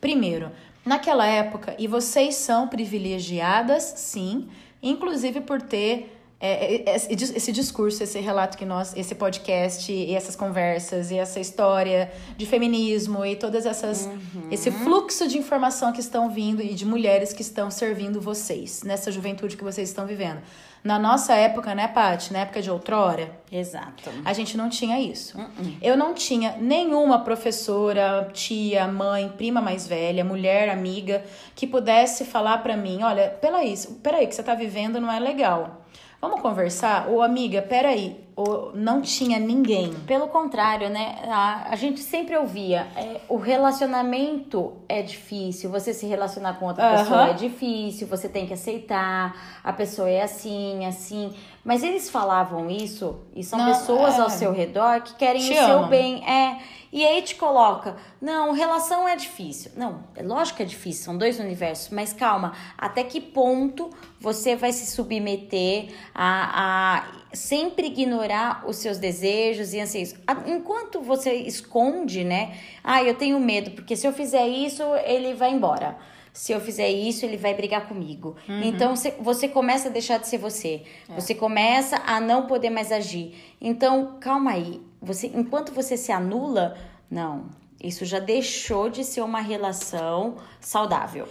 [0.00, 0.50] Primeiro,
[0.84, 4.48] naquela época, e vocês são privilegiadas, sim,
[4.82, 9.92] inclusive por ter é, é, esse, dis- esse discurso, esse relato que nós, esse podcast,
[9.92, 14.08] e essas conversas, e essa história de feminismo e todas essas.
[14.50, 19.12] esse fluxo de informação que estão vindo e de mulheres que estão servindo vocês nessa
[19.12, 20.40] juventude que vocês estão vivendo.
[20.82, 22.32] Na nossa época, né, Paty?
[22.32, 24.10] Na época de outrora, Exato.
[24.24, 25.36] a gente não tinha isso.
[25.82, 31.22] Eu não tinha nenhuma professora, tia, mãe, prima mais velha, mulher, amiga,
[31.54, 35.84] que pudesse falar pra mim: olha, peraí, peraí, que você tá vivendo não é legal.
[36.20, 37.08] Vamos conversar?
[37.08, 38.24] Ou amiga, peraí.
[38.36, 39.92] Ou não tinha ninguém.
[40.06, 41.18] Pelo contrário, né?
[41.28, 46.84] A, a gente sempre ouvia, é, o relacionamento é difícil, você se relacionar com outra
[46.84, 46.98] Aham.
[46.98, 51.32] pessoa é difícil, você tem que aceitar, a pessoa é assim, assim.
[51.64, 54.22] Mas eles falavam isso e são Não, pessoas é.
[54.22, 55.88] ao seu redor que querem Te o seu amam.
[55.88, 56.24] bem.
[56.28, 56.58] É.
[56.92, 59.70] E aí te coloca, não, relação é difícil.
[59.76, 64.56] Não, é lógico que é difícil, são dois universos, mas calma, até que ponto você
[64.56, 70.14] vai se submeter a, a sempre ignorar os seus desejos e anseios?
[70.46, 72.56] Enquanto você esconde, né?
[72.82, 75.96] Ah, eu tenho medo, porque se eu fizer isso, ele vai embora.
[76.32, 78.36] Se eu fizer isso, ele vai brigar comigo.
[78.48, 80.82] Então você- começa a deixar de ser você.
[81.08, 83.34] Você começa a não poder mais agir.
[83.60, 84.80] Então, calma aí.
[85.02, 86.76] Você, enquanto você se anula,
[87.10, 87.46] não.
[87.82, 91.26] Isso já deixou de ser uma relação saudável.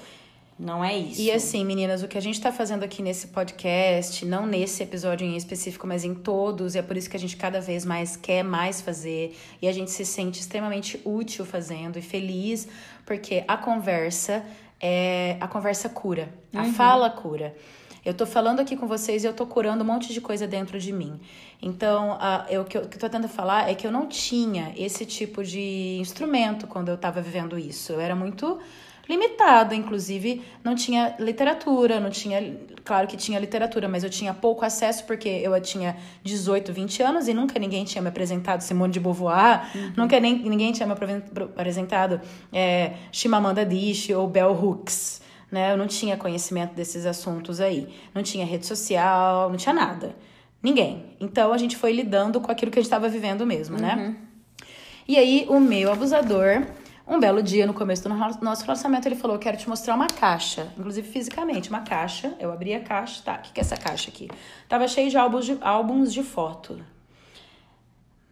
[0.60, 1.22] Não é isso.
[1.22, 5.26] E assim, meninas, o que a gente tá fazendo aqui nesse podcast, não nesse episódio
[5.26, 8.18] em específico, mas em todos, e é por isso que a gente cada vez mais
[8.18, 12.68] quer mais fazer, e a gente se sente extremamente útil fazendo e feliz,
[13.06, 14.44] porque a conversa
[14.82, 17.56] é a conversa cura, a fala cura.
[18.04, 20.80] Eu tô falando aqui com vocês e eu tô curando um monte de coisa dentro
[20.80, 21.20] de mim.
[21.62, 23.92] Então, a, eu, o que eu, o que eu tô tentando falar é que eu
[23.92, 27.94] não tinha esse tipo de instrumento quando eu tava vivendo isso.
[27.94, 28.60] Eu era muito
[29.10, 34.64] limitado, inclusive não tinha literatura, não tinha, claro que tinha literatura, mas eu tinha pouco
[34.64, 39.00] acesso porque eu tinha 18, 20 anos e nunca ninguém tinha me apresentado Simone de
[39.00, 42.22] Beauvoir, nunca nem, ninguém tinha me apresentado
[42.54, 45.74] é, Chimamanda Adichie ou Bell Hooks, né?
[45.74, 50.16] Eu não tinha conhecimento desses assuntos aí, não tinha rede social, não tinha nada,
[50.62, 51.16] ninguém.
[51.20, 54.16] Então a gente foi lidando com aquilo que a gente estava vivendo mesmo, né?
[55.08, 56.68] E aí, o meu abusador,
[57.10, 60.08] um belo dia no começo do no- nosso relacionamento, ele falou: quero te mostrar uma
[60.08, 62.36] caixa, inclusive fisicamente, uma caixa.
[62.40, 63.36] Eu abri a caixa, tá?
[63.36, 64.30] O que, que é essa caixa aqui?
[64.68, 66.80] Tava cheio de álbuns de, álbuns de foto.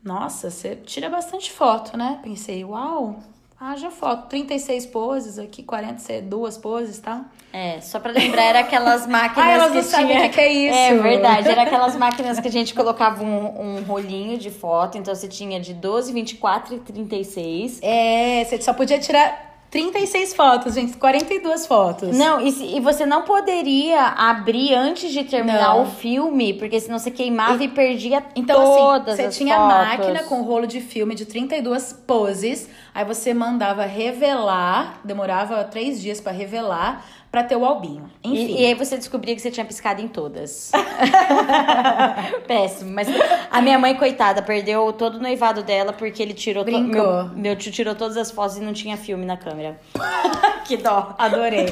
[0.03, 2.19] Nossa, você tira bastante foto, né?
[2.23, 3.19] Pensei, uau,
[3.59, 4.27] Haja foto.
[4.29, 7.25] 36 poses aqui, 42 poses, tá?
[7.51, 10.19] É, só pra lembrar, era aquelas máquinas Ah, elas que não sabem tinha...
[10.19, 10.77] o que que é isso.
[10.77, 15.13] É verdade, era aquelas máquinas que a gente colocava um, um rolinho de foto, então
[15.15, 17.79] você tinha de 12, 24 e 36.
[17.81, 20.95] É, você só podia tirar 36 fotos, gente.
[20.97, 22.17] 42 fotos.
[22.17, 25.83] Não, e, se- e você não poderia abrir antes de terminar Não.
[25.83, 29.75] o filme, porque senão você queimava e, perdia Então, todas assim, você as tinha fotos.
[29.75, 36.21] máquina com rolo de filme de 32 poses, aí você mandava revelar, demorava três dias
[36.21, 38.09] pra revelar, pra ter o albinho.
[38.23, 38.55] Enfim.
[38.55, 40.71] E, e aí você descobria que você tinha piscado em todas.
[42.47, 42.91] Péssimo.
[42.91, 43.07] Mas
[43.51, 46.63] a minha mãe, coitada, perdeu todo o noivado dela porque ele tirou...
[46.63, 47.25] to- Brincou.
[47.25, 49.79] Meu, meu tio tirou todas as fotos e não tinha filme na câmera.
[50.65, 51.15] que dó.
[51.17, 51.67] Adorei.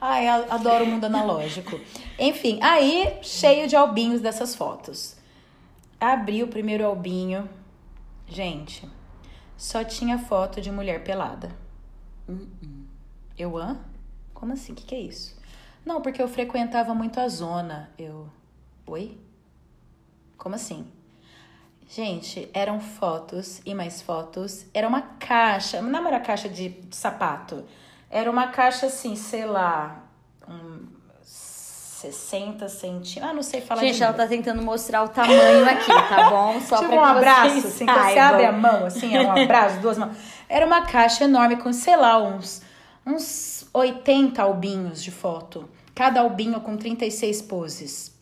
[0.00, 1.78] Ai, adoro o mundo analógico.
[2.18, 5.16] Enfim, aí, cheio de albinhos dessas fotos.
[6.00, 7.48] Abri o primeiro albinho.
[8.26, 8.88] Gente,
[9.56, 11.50] só tinha foto de mulher pelada.
[13.38, 13.76] Eu, hã?
[14.42, 14.72] Como assim?
[14.72, 15.36] O que, que é isso?
[15.86, 17.88] Não, porque eu frequentava muito a zona.
[17.96, 18.28] Eu,
[18.84, 19.16] oi?
[20.36, 20.84] Como assim?
[21.88, 24.66] Gente, eram fotos e mais fotos.
[24.74, 27.64] Era uma caixa, não era caixa de sapato.
[28.10, 30.06] Era uma caixa assim, sei lá,
[30.48, 30.88] um
[31.22, 33.22] 60 centímetros.
[33.22, 36.58] Ah, não sei falar Gente, de ela tá tentando mostrar o tamanho aqui, tá bom?
[36.66, 39.96] Só tipo pra um abraço, assim, você abre a mão, assim, é um abraço, duas
[39.96, 40.16] mãos.
[40.48, 42.60] Era uma caixa enorme com, sei lá, uns,
[43.06, 45.68] uns 80 albinhos de foto.
[45.94, 48.12] Cada albinho com 36 poses.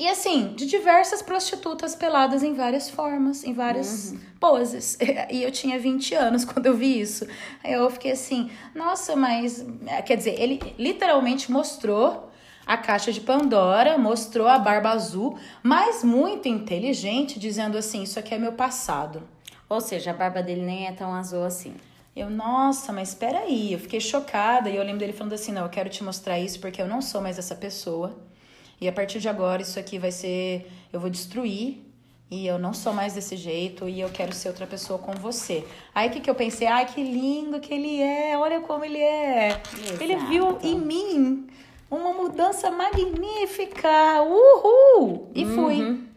[0.00, 4.96] E assim, de diversas prostitutas peladas em várias formas, em várias poses.
[5.30, 7.26] E eu tinha 20 anos quando eu vi isso.
[7.62, 9.62] Aí eu fiquei assim, nossa, mas.
[10.06, 12.30] Quer dizer, ele literalmente mostrou
[12.66, 18.34] a caixa de Pandora, mostrou a barba azul, mas muito inteligente, dizendo assim: Isso aqui
[18.34, 19.22] é meu passado.
[19.68, 21.74] Ou seja, a barba dele nem é tão azul assim.
[22.14, 25.62] Eu, nossa, mas espera aí, eu fiquei chocada e eu lembro dele falando assim: "Não,
[25.62, 28.18] eu quero te mostrar isso porque eu não sou mais essa pessoa.
[28.80, 31.86] E a partir de agora isso aqui vai ser, eu vou destruir
[32.30, 35.64] e eu não sou mais desse jeito e eu quero ser outra pessoa com você".
[35.94, 36.66] Aí o que que eu pensei?
[36.66, 38.36] Ai, que lindo que ele é.
[38.36, 39.62] Olha como ele é.
[40.00, 40.66] Ele viu Exato.
[40.66, 41.46] em mim
[41.90, 44.22] uma mudança magnífica.
[44.22, 45.30] Uhul!
[45.34, 46.09] E fui.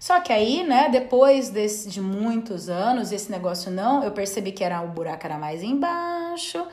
[0.00, 4.64] Só que aí, né, depois desse, de muitos anos, esse negócio não, eu percebi que
[4.64, 6.66] era o buraco era mais embaixo,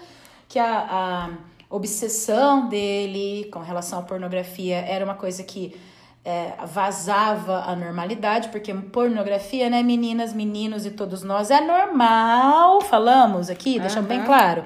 [0.47, 1.29] que a, a
[1.69, 5.75] obsessão dele com relação à pornografia era uma coisa que
[6.23, 13.49] é, vazava a normalidade, porque pornografia, né, meninas, meninos e todos nós, é normal, falamos
[13.49, 14.63] aqui, deixando bem claro.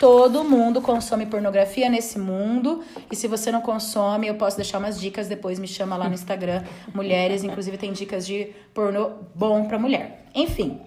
[0.00, 2.82] Todo mundo consome pornografia nesse mundo.
[3.12, 5.58] E se você não consome, eu posso deixar umas dicas depois.
[5.58, 6.64] Me chama lá no Instagram.
[6.94, 10.24] Mulheres, inclusive, tem dicas de pornô bom pra mulher.
[10.34, 10.80] Enfim.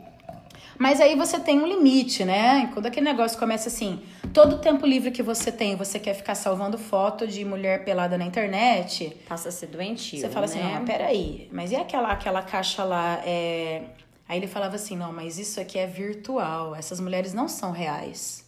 [0.79, 2.71] Mas aí você tem um limite, né?
[2.73, 4.01] Quando aquele negócio começa assim,
[4.33, 8.17] todo o tempo livre que você tem, você quer ficar salvando foto de mulher pelada
[8.17, 9.15] na internet.
[9.29, 10.63] Passa a ser doentio, Você fala assim, né?
[10.63, 13.21] não, mas peraí, mas e aquela, aquela caixa lá?
[13.23, 13.83] É...
[14.27, 18.42] Aí ele falava assim, não, mas isso aqui é virtual, essas mulheres não são reais.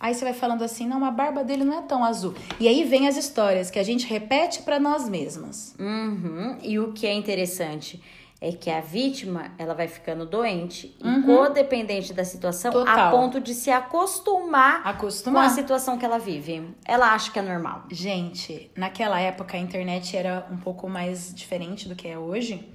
[0.00, 2.34] Aí você vai falando assim, não, a barba dele não é tão azul.
[2.60, 5.74] E aí vem as histórias que a gente repete pra nós mesmas.
[5.78, 6.56] Uhum.
[6.62, 8.00] E o que é interessante
[8.40, 11.22] é que a vítima ela vai ficando doente e Uhum.
[11.24, 13.10] codependente da situação a Total.
[13.10, 15.50] ponto de se acostumar com a Acostumar.
[15.50, 16.62] situação que ela vive.
[16.84, 17.82] Ela acha que é normal.
[17.90, 22.68] Gente, naquela época a internet era um pouco mais diferente do que é hoje.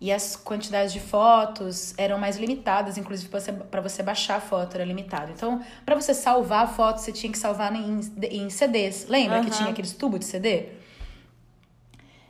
[0.00, 3.30] E as quantidades de fotos eram mais limitadas, inclusive
[3.70, 5.32] para você, baixar a foto era limitado.
[5.32, 9.06] Então, para você salvar a foto, você tinha que salvar em, em CDs.
[9.08, 9.56] Lembra que Aham.
[9.56, 10.68] tinha aqueles tubos de CD?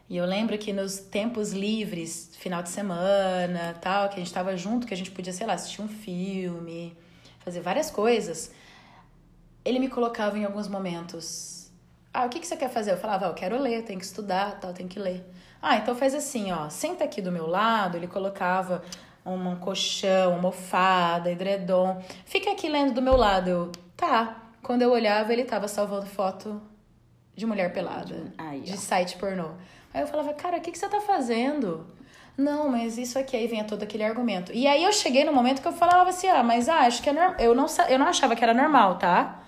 [0.08, 4.54] E eu lembro que nos tempos livres, final de semana, tal, que a gente tava
[4.56, 6.96] junto, que a gente podia, sei lá, assistir um filme,
[7.40, 8.50] fazer várias coisas.
[9.64, 11.70] Ele me colocava em alguns momentos.
[12.12, 12.92] Ah, o que, que você quer fazer?
[12.92, 15.24] Eu falava, ah, eu quero ler, tenho que estudar, tal, tenho que ler.
[15.66, 17.96] Ah, então faz assim, ó, senta aqui do meu lado.
[17.96, 18.82] Ele colocava
[19.24, 22.02] um, um colchão, uma almofada, edredom.
[22.26, 23.48] Fica aqui lendo do meu lado.
[23.48, 24.42] Eu, tá.
[24.62, 26.60] Quando eu olhava, ele tava salvando foto
[27.34, 28.52] de mulher pelada, ó.
[28.60, 29.52] de site pornô.
[29.94, 31.86] Aí eu falava, cara, o que, que você tá fazendo?
[32.36, 34.52] Não, mas isso aqui aí vinha todo aquele argumento.
[34.52, 37.08] E aí eu cheguei no momento que eu falava assim, ah, mas ah, acho que
[37.08, 37.36] é normal.
[37.38, 39.43] Eu não, eu não achava que era normal, tá?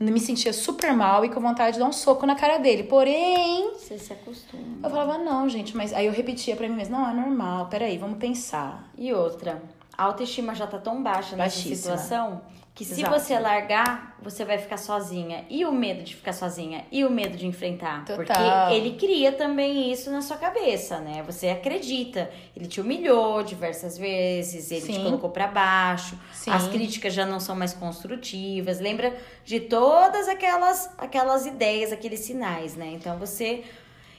[0.00, 2.82] Me sentia super mal e com vontade de dar um soco na cara dele.
[2.84, 4.62] Porém, Você se acostuma.
[4.82, 7.96] eu falava, não, gente, mas aí eu repetia pra mim mesma, não, é normal, peraí,
[7.96, 8.88] vamos pensar.
[8.98, 9.62] E outra,
[9.96, 11.76] a autoestima já tá tão baixa nessa Baixíssima.
[11.96, 12.40] situação
[12.74, 13.20] Que se Exato.
[13.20, 15.44] você largar, você vai ficar sozinha.
[15.48, 16.84] E o medo de ficar sozinha?
[16.90, 18.04] E o medo de enfrentar?
[18.04, 18.16] Total.
[18.16, 21.22] Porque ele cria também isso na sua cabeça, né?
[21.24, 22.28] Você acredita.
[22.56, 25.04] Ele te humilhou diversas vezes, ele te Sim.
[25.04, 26.18] colocou pra baixo.
[26.32, 26.50] Sim.
[26.50, 28.80] As críticas já não são mais construtivas.
[28.80, 32.90] Lembra de todas aquelas, aquelas ideias, aqueles sinais, né?
[32.92, 33.62] Então você.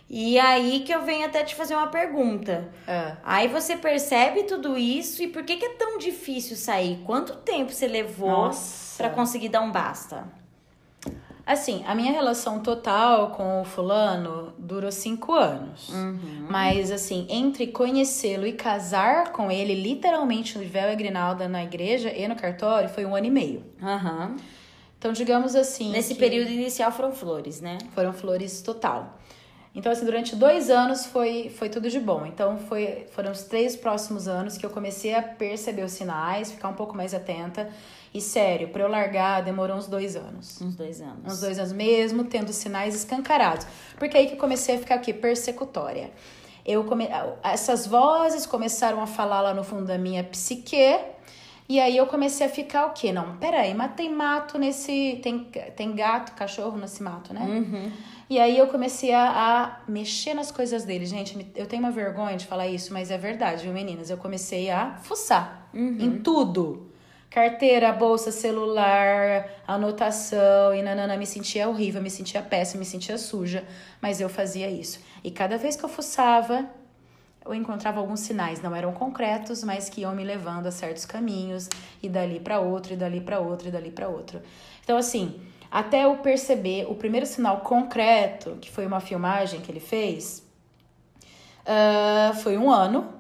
[0.10, 2.70] E aí que eu venho até te fazer uma pergunta.
[2.88, 3.16] É.
[3.24, 7.02] Aí você percebe tudo isso e por que, que é tão difícil sair?
[7.06, 8.52] Quanto tempo você levou
[8.98, 10.28] pra conseguir dar um basta?
[11.46, 15.90] Assim, a minha relação total com o fulano durou cinco anos.
[15.90, 16.48] Uhum.
[16.50, 22.12] Mas, assim, entre conhecê-lo e casar com ele, literalmente no véu e grinalda na igreja
[22.12, 23.64] e no cartório, foi um ano e meio.
[23.80, 24.38] Aham.
[24.98, 25.92] Então, digamos assim.
[25.92, 27.78] Nesse período inicial foram flores, né?
[27.94, 29.20] Foram flores total.
[29.76, 32.26] Então, assim, durante dois anos foi, foi tudo de bom.
[32.26, 36.70] Então, foi, foram os três próximos anos que eu comecei a perceber os sinais, ficar
[36.70, 37.70] um pouco mais atenta.
[38.14, 40.62] E, sério, pra eu largar, demorou uns dois anos.
[40.62, 41.26] Uns dois anos.
[41.26, 43.68] Uns dois anos mesmo, tendo sinais escancarados.
[44.00, 45.14] Porque aí que eu comecei a ficar o quê?
[45.14, 46.10] Persecutória.
[46.66, 47.10] Eu come...
[47.44, 50.98] Essas vozes começaram a falar lá no fundo da minha psique.
[51.68, 53.12] E aí eu comecei a ficar o quê?
[53.12, 55.20] Não, peraí, mas tem mato nesse.
[55.24, 55.46] Tem,
[55.76, 57.42] tem gato, cachorro nesse mato, né?
[57.42, 57.92] Uhum.
[58.30, 61.06] E aí eu comecei a, a mexer nas coisas dele.
[61.06, 64.10] Gente, eu tenho uma vergonha de falar isso, mas é verdade, viu, meninas?
[64.10, 66.92] Eu comecei a fuçar em tudo.
[67.30, 71.18] Carteira, bolsa, celular, anotação e nanana.
[71.18, 73.64] Me sentia horrível, me sentia péssima, me sentia suja.
[74.02, 75.00] Mas eu fazia isso.
[75.24, 76.70] E cada vez que eu fuçava,
[77.46, 81.70] eu encontrava alguns sinais, não eram concretos, mas que iam me levando a certos caminhos,
[82.02, 84.42] e dali para outro, e dali para outro, e dali para outro.
[84.84, 85.40] Então, assim,
[85.70, 90.46] até eu perceber o primeiro sinal concreto, que foi uma filmagem que ele fez,
[91.66, 93.14] ah, foi um ano.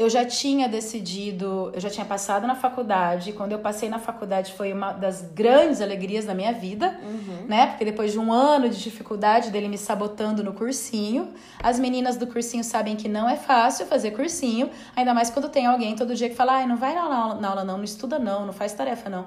[0.00, 3.34] Eu já tinha decidido, eu já tinha passado na faculdade.
[3.34, 6.98] Quando eu passei na faculdade foi uma das grandes alegrias da minha vida,
[7.46, 7.66] né?
[7.66, 12.26] Porque depois de um ano de dificuldade dele me sabotando no cursinho, as meninas do
[12.26, 16.30] cursinho sabem que não é fácil fazer cursinho, ainda mais quando tem alguém todo dia
[16.30, 18.72] que fala: ai, não vai na aula, na aula não, não estuda não, não faz
[18.72, 19.26] tarefa não.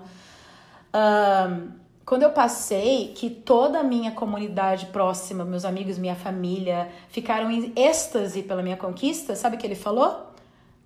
[0.92, 1.68] Ahn,
[2.04, 7.72] quando eu passei, que toda a minha comunidade próxima, meus amigos, minha família, ficaram em
[7.76, 10.33] êxtase pela minha conquista, sabe o que ele falou?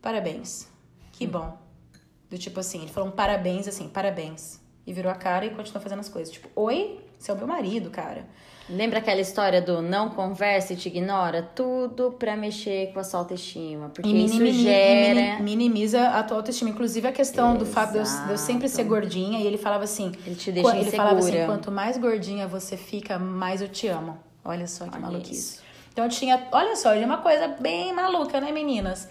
[0.07, 0.69] Parabéns.
[1.11, 1.57] Que bom.
[2.29, 4.61] Do tipo assim, ele falou um parabéns, assim, parabéns.
[4.85, 6.33] E virou a cara e continuou fazendo as coisas.
[6.33, 8.25] Tipo, oi, você é o meu marido, cara.
[8.69, 11.41] Lembra aquela história do não conversa e te ignora?
[11.53, 13.89] Tudo pra mexer com a sua autoestima.
[13.89, 15.39] Porque isso gera.
[15.39, 16.69] mini- minimiza a tua autoestima.
[16.69, 18.87] Inclusive a questão do fato de eu, de eu sempre ser Exato.
[18.95, 19.39] gordinha.
[19.41, 20.13] E ele falava assim...
[20.25, 24.17] Ele te deixa Ele falava assim, quanto mais gordinha você fica, mais eu te amo.
[24.45, 25.33] Olha só que Olha maluquice.
[25.33, 25.61] isso.
[25.91, 29.09] Então eu tinha, olha só, é uma coisa bem maluca, né, meninas?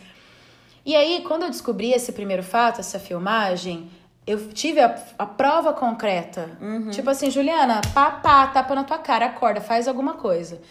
[0.86, 3.90] E aí, quando eu descobri esse primeiro fato, essa filmagem,
[4.24, 6.56] eu tive a, a prova concreta.
[6.60, 6.90] Uhum.
[6.90, 10.62] Tipo assim, Juliana, pá, pá, tapa na tua cara, acorda, faz alguma coisa.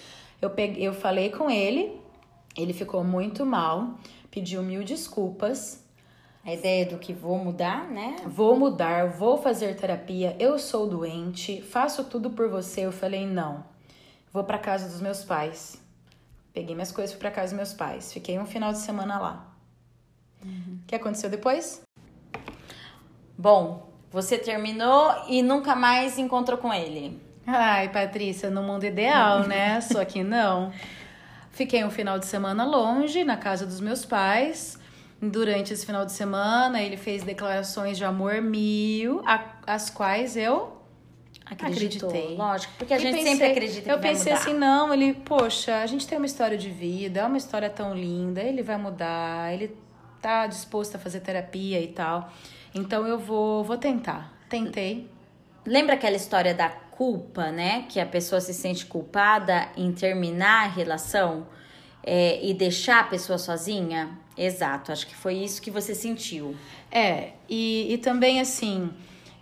[0.41, 2.01] Eu, peguei, eu falei com ele,
[2.57, 3.95] ele ficou muito mal,
[4.32, 5.84] pediu mil desculpas.
[6.45, 8.16] A ideia do que vou mudar, né?
[8.26, 12.86] Vou mudar, vou fazer terapia, eu sou doente, faço tudo por você.
[12.86, 13.66] Eu falei, não.
[14.32, 15.82] Vou pra casa dos meus pais.
[16.53, 18.13] Peguei minhas coisas e fui pra casa dos meus pais.
[18.13, 19.55] Fiquei um final de semana lá.
[20.44, 21.82] O que aconteceu depois?
[23.38, 27.20] Bom, você terminou e nunca mais encontrou com ele.
[27.46, 29.80] Ai, Patrícia, no mundo ideal, né?
[29.82, 30.72] Só que não.
[31.52, 34.80] Fiquei um final de semana longe, na casa dos meus pais.
[35.22, 40.74] Durante esse final de semana, ele fez declarações de amor mil, a- as quais eu
[41.48, 42.36] Acreditou, Acreditei.
[42.38, 42.74] lógico.
[42.76, 45.86] Porque a E gente pensei- sempre acredita que Eu pensei assim, não, ele, poxa, a
[45.86, 49.78] gente tem uma história de vida, é uma história tão linda, ele vai mudar, ele
[50.26, 52.34] tá disposto a fazer terapia e tal.
[52.74, 54.34] Então eu vou, vou tentar.
[54.50, 55.08] Tentei.
[55.64, 57.86] Lembra aquela história da culpa, né?
[57.88, 61.46] Que a pessoa se sente culpada em terminar a relação
[62.04, 64.18] é, e deixar a pessoa sozinha?
[64.36, 66.56] Exato, acho que foi isso que você sentiu.
[66.92, 68.92] É, e, e também assim,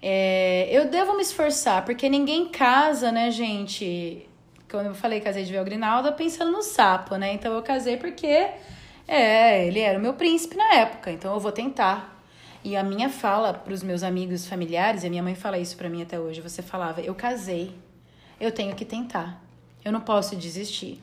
[0.01, 4.27] é, eu devo me esforçar, porque ninguém casa, né, gente?
[4.69, 7.33] Quando eu falei casei de véu grinalda, pensando no sapo, né?
[7.33, 8.49] Então eu casei porque
[9.07, 12.13] é, ele era o meu príncipe na época, então eu vou tentar.
[12.63, 15.75] E a minha fala para os meus amigos familiares, e a minha mãe fala isso
[15.75, 17.75] para mim até hoje, você falava, eu casei,
[18.39, 19.41] eu tenho que tentar,
[19.83, 21.01] eu não posso desistir.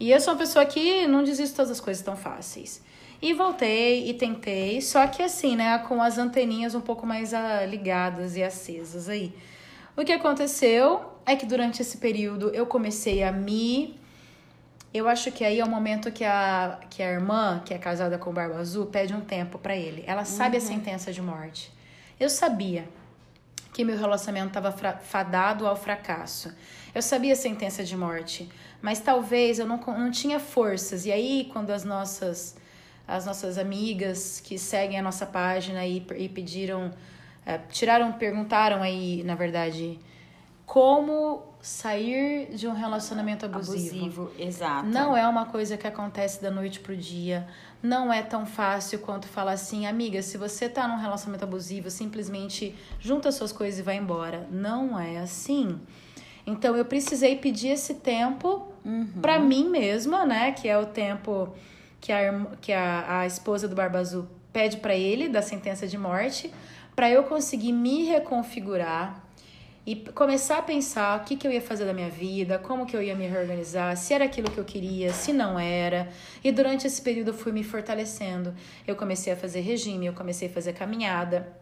[0.00, 2.82] E eu sou uma pessoa que não desisto todas as coisas tão fáceis.
[3.20, 7.66] E voltei e tentei, só que assim, né, com as anteninhas um pouco mais ah,
[7.66, 9.34] ligadas e acesas aí.
[9.96, 13.97] O que aconteceu é que durante esse período eu comecei a me.
[14.92, 18.16] Eu acho que aí é o momento que a, que a irmã, que é casada
[18.16, 20.02] com o Barba Azul, pede um tempo pra ele.
[20.06, 21.70] Ela sabe a sentença de morte.
[22.18, 22.88] Eu sabia.
[23.72, 26.52] que meu relacionamento estava fadado ao fracasso.
[26.94, 28.48] Eu sabia a sentença de morte,
[28.82, 31.06] mas talvez eu não, não tinha forças.
[31.06, 32.56] E aí, quando as nossas,
[33.06, 36.90] as nossas amigas que seguem a nossa página e, e pediram,
[37.46, 39.98] é, tiraram, perguntaram aí, na verdade,
[40.66, 43.96] como sair de um relacionamento abusivo.
[43.96, 44.86] Abusivo, exato.
[44.86, 47.46] Não é uma coisa que acontece da noite pro dia.
[47.82, 52.74] Não é tão fácil quanto falar assim, amiga, se você tá num relacionamento abusivo, simplesmente
[53.00, 54.46] junta suas coisas e vai embora.
[54.50, 55.80] Não é assim.
[56.46, 59.06] Então eu precisei pedir esse tempo uhum.
[59.20, 60.52] para mim mesma, né?
[60.52, 61.54] Que é o tempo
[62.00, 65.98] que a, que a, a esposa do Barba Azul pede para ele, da sentença de
[65.98, 66.52] morte,
[66.96, 69.27] para eu conseguir me reconfigurar
[69.88, 72.94] e começar a pensar o que, que eu ia fazer da minha vida, como que
[72.94, 76.10] eu ia me reorganizar, se era aquilo que eu queria, se não era.
[76.44, 78.54] E durante esse período eu fui me fortalecendo.
[78.86, 81.56] Eu comecei a fazer regime, eu comecei a fazer caminhada.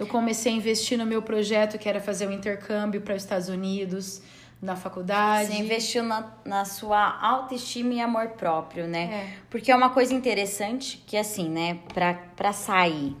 [0.00, 3.48] Eu comecei a investir no meu projeto, que era fazer um intercâmbio para os Estados
[3.48, 4.20] Unidos,
[4.60, 5.52] na faculdade.
[5.52, 9.04] Você investiu na, na sua autoestima e amor próprio, né?
[9.12, 9.36] É.
[9.48, 13.16] Porque é uma coisa interessante que, assim, né, para sair,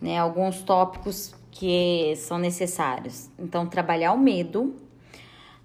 [0.00, 3.30] né, alguns tópicos que são necessários.
[3.38, 4.74] Então, trabalhar o medo,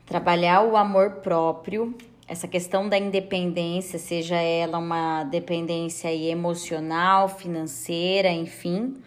[0.05, 1.95] trabalhar o amor próprio,
[2.27, 9.01] essa questão da independência, seja ela uma dependência emocional, financeira, enfim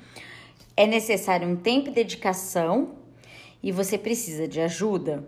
[0.77, 2.91] é necessário um tempo e dedicação
[3.63, 5.27] e você precisa de ajuda.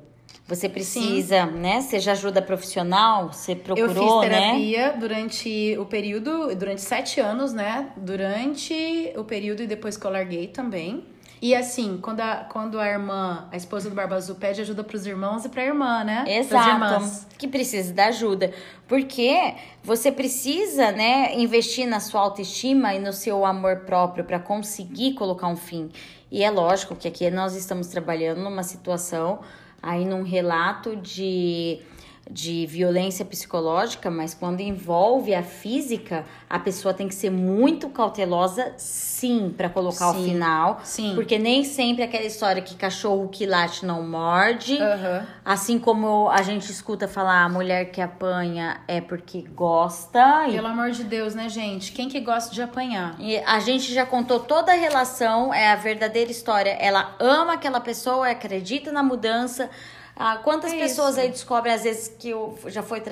[0.49, 1.59] Você precisa, Sim.
[1.59, 1.81] né?
[1.81, 3.97] Seja ajuda profissional, você procurou, né?
[3.97, 4.97] Eu fiz terapia né?
[4.99, 7.91] durante o período, durante sete anos, né?
[7.97, 11.05] Durante o período e depois que eu larguei também.
[11.41, 15.07] E assim, quando a, quando a irmã, a esposa do Barba Azul, pede ajuda pros
[15.07, 16.25] irmãos e pra irmã, né?
[16.27, 17.27] Exato.
[17.37, 18.53] Que precisa da ajuda.
[18.89, 25.15] Porque você precisa, né, investir na sua autoestima e no seu amor próprio para conseguir
[25.15, 25.91] colocar um fim.
[26.31, 29.41] E é lógico que aqui nós estamos trabalhando numa situação,
[29.83, 31.81] aí num relato de
[32.29, 38.75] de violência psicológica, mas quando envolve a física, a pessoa tem que ser muito cautelosa,
[38.77, 40.81] sim, para colocar sim, o final.
[40.83, 41.15] Sim.
[41.15, 44.75] Porque nem sempre aquela história que cachorro que late não morde.
[44.75, 45.27] Uhum.
[45.45, 50.47] Assim como a gente escuta falar a mulher que apanha é porque gosta.
[50.47, 50.71] Pelo e...
[50.71, 51.93] amor de Deus, né, gente?
[51.93, 53.15] Quem que gosta de apanhar?
[53.21, 56.71] E a gente já contou toda a relação, é a verdadeira história.
[56.81, 59.71] Ela ama aquela pessoa, acredita na mudança
[60.17, 61.21] ah, quantas é pessoas isso.
[61.21, 62.33] aí descobrem, às vezes, que
[62.67, 63.03] já foi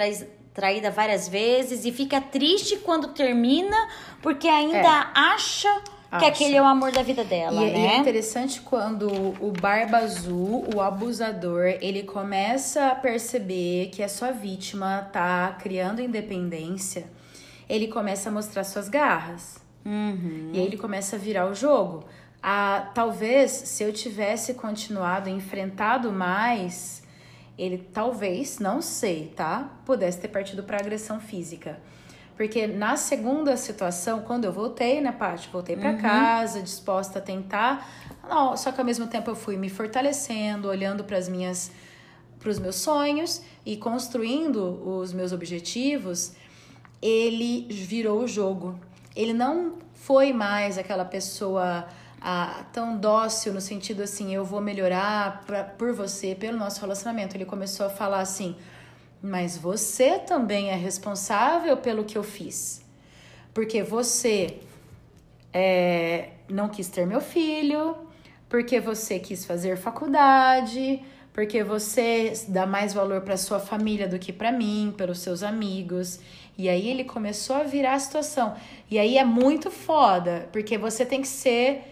[0.54, 3.76] traída várias vezes e fica triste quando termina,
[4.22, 5.06] porque ainda é.
[5.14, 5.68] acha
[6.18, 7.78] que aquele é o amor da vida dela, e, né?
[7.78, 9.08] E é interessante quando
[9.40, 16.00] o Barba Azul, o abusador, ele começa a perceber que a sua vítima tá criando
[16.00, 17.06] independência,
[17.68, 19.62] ele começa a mostrar suas garras.
[19.84, 20.50] Uhum.
[20.52, 22.04] E aí ele começa a virar o jogo.
[22.46, 27.02] Ah, talvez se eu tivesse continuado enfrentado mais,
[27.56, 29.70] ele talvez, não sei, tá?
[29.86, 31.80] Pudesse ter partido para agressão física.
[32.36, 35.48] Porque na segunda situação, quando eu voltei, né, Paty?
[35.50, 35.98] Voltei para uhum.
[35.98, 37.88] casa, disposta a tentar.
[38.28, 41.72] Não, só que ao mesmo tempo eu fui me fortalecendo, olhando para as minhas
[42.38, 46.34] para os meus sonhos e construindo os meus objetivos,
[47.00, 48.78] ele virou o jogo.
[49.16, 51.88] Ele não foi mais aquela pessoa
[52.26, 57.36] a, tão dócil no sentido assim, eu vou melhorar pra, por você, pelo nosso relacionamento.
[57.36, 58.56] Ele começou a falar assim,
[59.20, 62.82] mas você também é responsável pelo que eu fiz.
[63.52, 64.58] Porque você
[65.52, 67.94] é, não quis ter meu filho,
[68.48, 74.32] porque você quis fazer faculdade, porque você dá mais valor para sua família do que
[74.32, 76.20] para mim, pelos seus amigos.
[76.56, 78.54] E aí ele começou a virar a situação.
[78.90, 81.90] E aí é muito foda, porque você tem que ser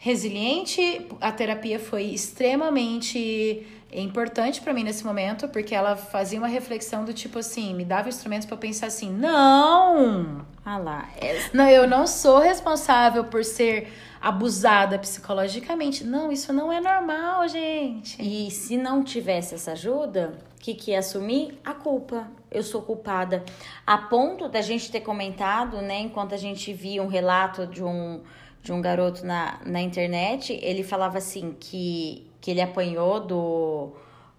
[0.00, 1.06] resiliente.
[1.20, 7.12] A terapia foi extremamente importante para mim nesse momento, porque ela fazia uma reflexão do
[7.12, 10.44] tipo assim, me dava instrumentos para pensar assim: não!
[10.64, 11.08] Ah lá.
[11.20, 11.50] É...
[11.52, 16.02] Não, eu não sou responsável por ser abusada psicologicamente.
[16.02, 18.20] Não, isso não é normal, gente.
[18.20, 21.58] E se não tivesse essa ajuda, o que, que ia assumir?
[21.64, 22.26] A culpa.
[22.50, 23.44] Eu sou culpada.
[23.86, 28.20] A ponto da gente ter comentado, né, enquanto a gente via um relato de um
[28.62, 33.92] de um garoto na, na internet, ele falava assim que, que ele apanhou do,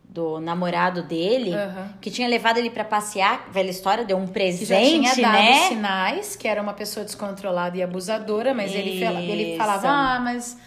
[0.03, 1.89] do namorado dele, uhum.
[1.99, 5.43] que tinha levado ele para passear, velha história, deu um presente, que já tinha dado
[5.43, 5.67] né?
[5.69, 10.57] sinais que era uma pessoa descontrolada e abusadora, mas ele, ele falava, ah, mas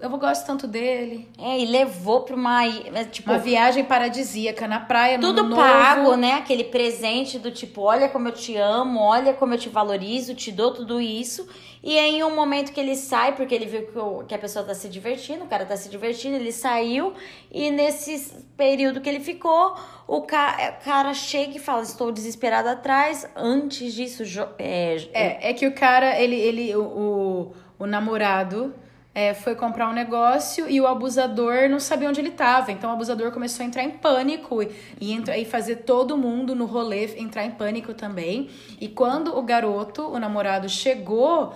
[0.00, 1.28] eu gosto tanto dele.
[1.38, 2.66] É, e levou pra uma.
[2.66, 6.16] é, Tipo, Uma viagem paradisíaca na praia, no tudo Ano pago, novo.
[6.16, 6.32] né?
[6.34, 10.52] Aquele presente do tipo, olha como eu te amo, olha como eu te valorizo, te
[10.52, 11.48] dou tudo isso.
[11.82, 14.38] E aí, em um momento que ele sai, porque ele viu que, o- que a
[14.38, 17.12] pessoa tá se divertindo, o cara tá se divertindo, ele saiu.
[17.50, 19.74] E nesse período que ele ficou,
[20.08, 23.26] o ca- cara chega e fala: Estou desesperado atrás.
[23.36, 24.24] Antes disso,
[24.58, 28.74] é, É, é que o cara, ele, ele o, o, o namorado
[29.16, 32.70] é, foi comprar um negócio e o abusador não sabia onde ele tava.
[32.70, 36.54] Então o abusador começou a entrar em pânico e, e, entra- e fazer todo mundo
[36.54, 38.50] no rolê entrar em pânico também.
[38.78, 41.54] E quando o garoto, o namorado, chegou.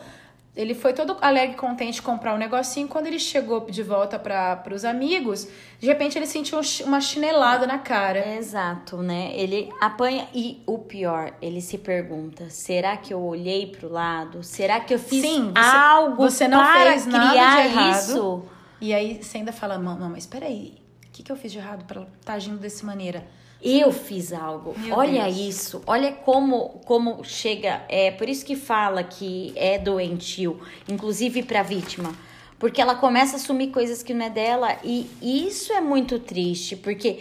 [0.56, 2.88] Ele foi todo alegre e contente comprar um negocinho.
[2.88, 5.46] Quando ele chegou de volta para os amigos,
[5.78, 8.34] de repente ele sentiu um uma chinelada na cara.
[8.36, 9.30] Exato, né?
[9.34, 14.42] Ele apanha e o pior, ele se pergunta: será que eu olhei pro lado?
[14.42, 17.98] Será que eu fiz Sim, você- algo você não para fez nada de criar errado.
[18.00, 18.42] isso?
[18.80, 20.89] E aí você ainda fala, não, mas peraí, o
[21.20, 23.26] que, que eu fiz de errado pra ela estar agindo dessa maneira?
[23.62, 24.74] Eu fiz algo.
[24.78, 25.36] Meu olha Deus.
[25.36, 25.82] isso.
[25.86, 27.82] Olha como como chega.
[27.88, 32.14] É por isso que fala que é doentio, inclusive para vítima,
[32.58, 36.74] porque ela começa a assumir coisas que não é dela e isso é muito triste,
[36.74, 37.20] porque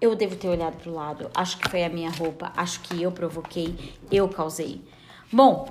[0.00, 1.30] eu devo ter olhado pro lado.
[1.34, 2.50] Acho que foi a minha roupa.
[2.56, 3.74] Acho que eu provoquei.
[4.10, 4.80] Eu causei.
[5.30, 5.68] Bom.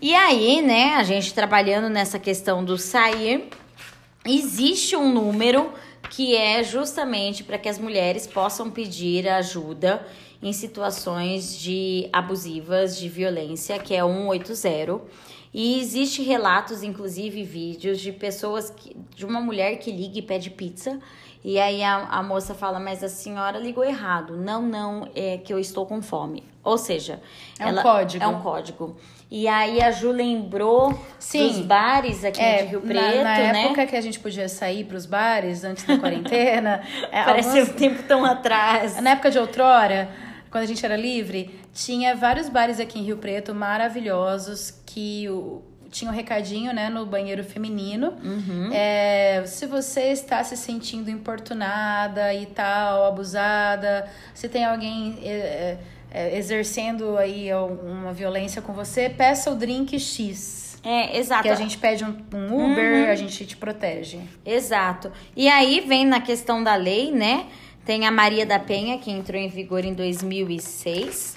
[0.00, 0.96] E aí, né?
[0.96, 3.48] A gente trabalhando nessa questão do sair,
[4.26, 5.72] existe um número
[6.10, 10.06] que é justamente para que as mulheres possam pedir ajuda
[10.42, 15.00] em situações de abusivas, de violência, que é 180.
[15.54, 20.50] E existe relatos, inclusive vídeos de pessoas que, de uma mulher que liga e pede
[20.50, 20.98] pizza.
[21.44, 24.36] E aí a, a moça fala, mas a senhora ligou errado.
[24.36, 26.42] Não, não, é que eu estou com fome.
[26.64, 27.20] Ou seja,
[27.58, 28.24] É um código.
[28.24, 28.96] É um código.
[29.34, 31.48] E aí a Ju lembrou Sim.
[31.48, 33.64] dos bares aqui É, de Rio na- Preto, na, né?
[33.64, 37.78] época que a gente podia sair pros bares antes da quarentena, é, Parece alguns- um
[37.78, 39.00] tempo tão atrás.
[39.00, 40.10] na época de outrora,
[40.50, 45.62] quando a gente era livre, tinha vários bares aqui em Rio Preto maravilhosos que o-
[45.90, 48.14] tinha um recadinho, né, no banheiro feminino.
[48.22, 48.68] Uhum.
[48.70, 55.76] É, se você está se sentindo importunada e tal, abusada, se tem alguém é,
[56.12, 60.78] é, exercendo aí uma violência com você, peça o drink X.
[60.84, 61.42] É, exato.
[61.44, 64.18] Que a gente pede um, um Uber, a gente te protege.
[64.44, 65.12] Exato.
[65.36, 67.46] E aí vem na questão da lei, né?
[67.84, 71.36] Tem a Maria da Penha, que entrou em vigor em 2006.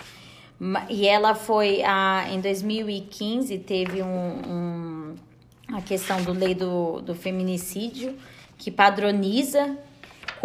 [0.59, 5.15] Ma- E ela foi, a, em 2015, teve um, um-
[5.75, 8.15] a questão do lei do, do feminicídio,
[8.57, 9.77] que padroniza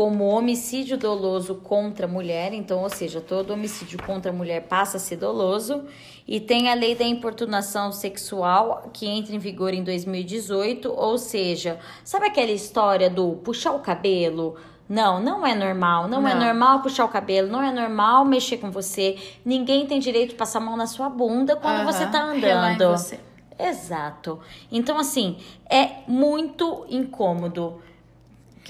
[0.01, 4.97] como homicídio doloso contra a mulher, então, ou seja, todo homicídio contra a mulher passa
[4.97, 5.85] a ser doloso.
[6.27, 11.79] E tem a lei da importunação sexual, que entra em vigor em 2018, ou seja,
[12.03, 14.57] sabe aquela história do puxar o cabelo?
[14.89, 16.09] Não, não é normal.
[16.09, 16.47] Não, é Não.
[16.47, 19.19] normal puxar o cabelo, não é normal mexer com você.
[19.45, 22.89] Ninguém tem direito de passar a mão na sua bunda quando você tá andando.
[22.93, 23.21] você.
[23.59, 24.41] Exato.
[24.73, 25.37] Então, assim,
[25.69, 27.83] é muito incômodo.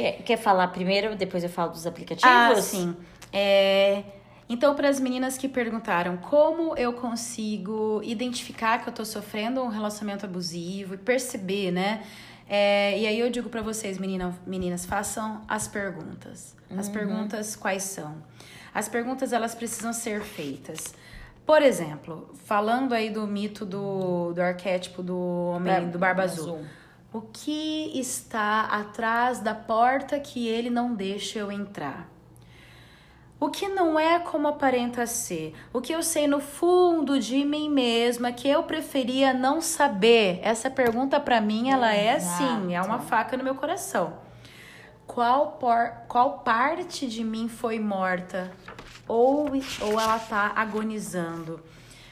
[0.01, 2.31] Quer, quer falar primeiro, depois eu falo dos aplicativos?
[2.31, 2.97] Ah, sim.
[3.33, 4.03] É,
[4.49, 9.69] Então, para as meninas que perguntaram como eu consigo identificar que eu tô sofrendo um
[9.69, 12.03] relacionamento abusivo e perceber, né?
[12.49, 16.57] É, e aí eu digo para vocês, menina, meninas, façam as perguntas.
[16.77, 18.15] As perguntas quais são?
[18.75, 20.95] As perguntas elas precisam ser feitas.
[21.47, 25.17] Por exemplo, falando aí do mito do, do arquétipo do
[25.55, 26.45] homem Bar- do Barba Azul.
[26.57, 26.65] Azul.
[27.13, 32.09] O que está atrás da porta que ele não deixa eu entrar?
[33.41, 35.57] O que não é como aparenta ser?
[35.73, 40.39] O que eu sei no fundo de mim mesma que eu preferia não saber?
[40.41, 44.19] Essa pergunta pra mim ela é assim, é uma faca no meu coração.
[45.05, 48.53] Qual, por, qual parte de mim foi morta
[49.09, 49.49] ou,
[49.81, 51.61] ou ela tá agonizando?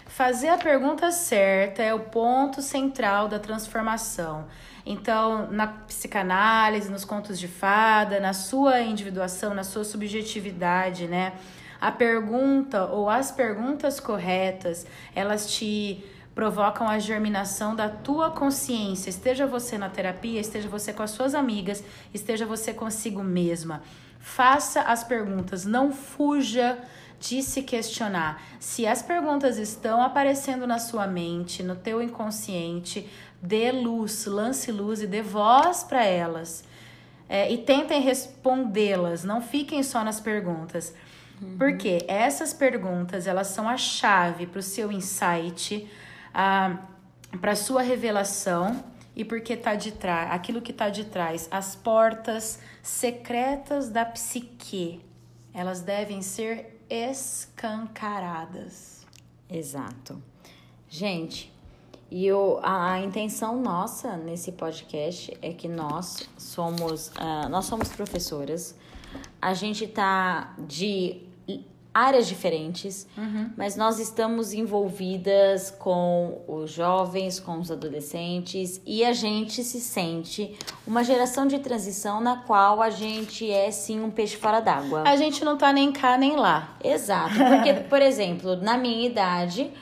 [0.06, 4.46] Fazer a pergunta certa é o ponto central da transformação.
[4.90, 11.34] Então, na psicanálise, nos contos de fada, na sua individuação, na sua subjetividade, né?
[11.78, 16.02] A pergunta ou as perguntas corretas, elas te
[16.34, 19.10] provocam a germinação da tua consciência.
[19.10, 21.84] Esteja você na terapia, esteja você com as suas amigas,
[22.14, 23.82] esteja você consigo mesma.
[24.18, 26.78] Faça as perguntas, não fuja
[27.20, 28.40] de se questionar.
[28.60, 33.08] Se as perguntas estão aparecendo na sua mente, no teu inconsciente,
[33.40, 36.64] dê luz, lance luz e dê voz para elas.
[37.28, 40.94] É, e tentem respondê-las, não fiquem só nas perguntas.
[41.56, 45.88] Porque essas perguntas, elas são a chave para o seu insight,
[46.32, 48.82] para a sua revelação
[49.14, 55.04] e porque tá de trás, aquilo que tá de trás, as portas secretas da psique,
[55.52, 59.04] elas devem ser escancaradas.
[59.50, 60.22] Exato.
[60.88, 61.52] Gente,
[62.10, 67.88] e eu, a, a intenção nossa nesse podcast é que nós somos, uh, nós somos
[67.88, 68.74] professoras,
[69.40, 71.28] a gente tá de
[71.92, 73.50] áreas diferentes, uhum.
[73.56, 80.56] mas nós estamos envolvidas com os jovens, com os adolescentes e a gente se sente
[80.86, 85.02] uma geração de transição na qual a gente é sim um peixe fora d'água.
[85.06, 86.76] A gente não tá nem cá nem lá.
[86.84, 89.72] Exato, porque por exemplo, na minha idade,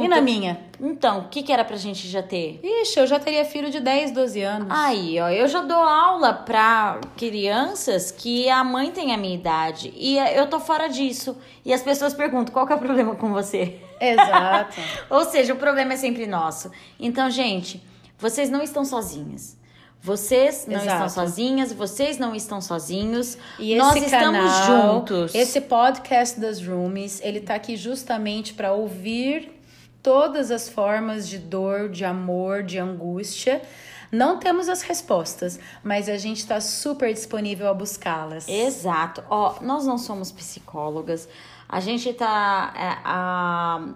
[0.00, 0.60] e na minha?
[0.80, 2.60] Então, o que, que era pra gente já ter?
[2.62, 4.68] Ixi, eu já teria filho de 10, 12 anos.
[4.70, 9.92] Aí, ó, eu já dou aula pra crianças que a mãe tem a minha idade.
[9.96, 11.36] E eu tô fora disso.
[11.64, 13.78] E as pessoas perguntam, qual que é o problema com você?
[14.00, 14.80] Exato.
[15.10, 16.70] Ou seja, o problema é sempre nosso.
[16.98, 17.82] Então, gente,
[18.18, 19.56] vocês não estão sozinhas.
[20.04, 21.06] Vocês não Exato.
[21.06, 23.38] estão sozinhas, vocês não estão sozinhos.
[23.56, 25.32] E Nós estamos juntos.
[25.32, 29.61] Esse podcast das Roomies, ele tá aqui justamente para ouvir
[30.02, 33.62] todas as formas de dor, de amor, de angústia.
[34.10, 38.46] Não temos as respostas, mas a gente está super disponível a buscá-las.
[38.46, 39.24] Exato.
[39.30, 41.28] Ó, nós não somos psicólogas.
[41.68, 42.74] A gente tá.
[42.76, 43.88] É, a,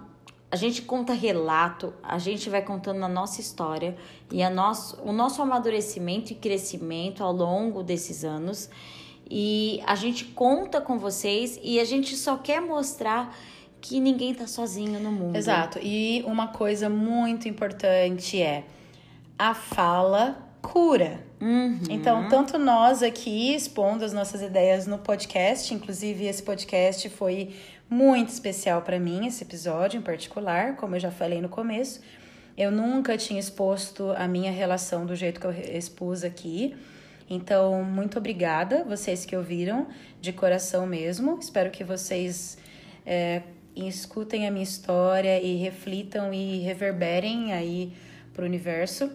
[0.49, 3.97] a gente conta relato, a gente vai contando a nossa história
[4.31, 8.69] e a nosso, o nosso amadurecimento e crescimento ao longo desses anos.
[9.29, 13.35] E a gente conta com vocês e a gente só quer mostrar
[13.81, 15.35] que ninguém tá sozinho no mundo.
[15.35, 15.79] Exato.
[15.81, 18.63] E uma coisa muito importante é
[19.37, 21.25] a fala cura.
[21.39, 21.79] Uhum.
[21.89, 27.55] Então, tanto nós aqui expondo as nossas ideias no podcast, inclusive esse podcast foi
[27.89, 32.01] muito especial para mim, esse episódio em particular, como eu já falei no começo.
[32.57, 36.75] Eu nunca tinha exposto a minha relação do jeito que eu expus aqui.
[37.29, 39.87] Então, muito obrigada, vocês que ouviram,
[40.19, 41.37] de coração mesmo.
[41.39, 42.57] Espero que vocês
[43.05, 43.43] é,
[43.77, 47.93] e escutem a minha história e reflitam e reverberem aí
[48.33, 49.11] para o universo.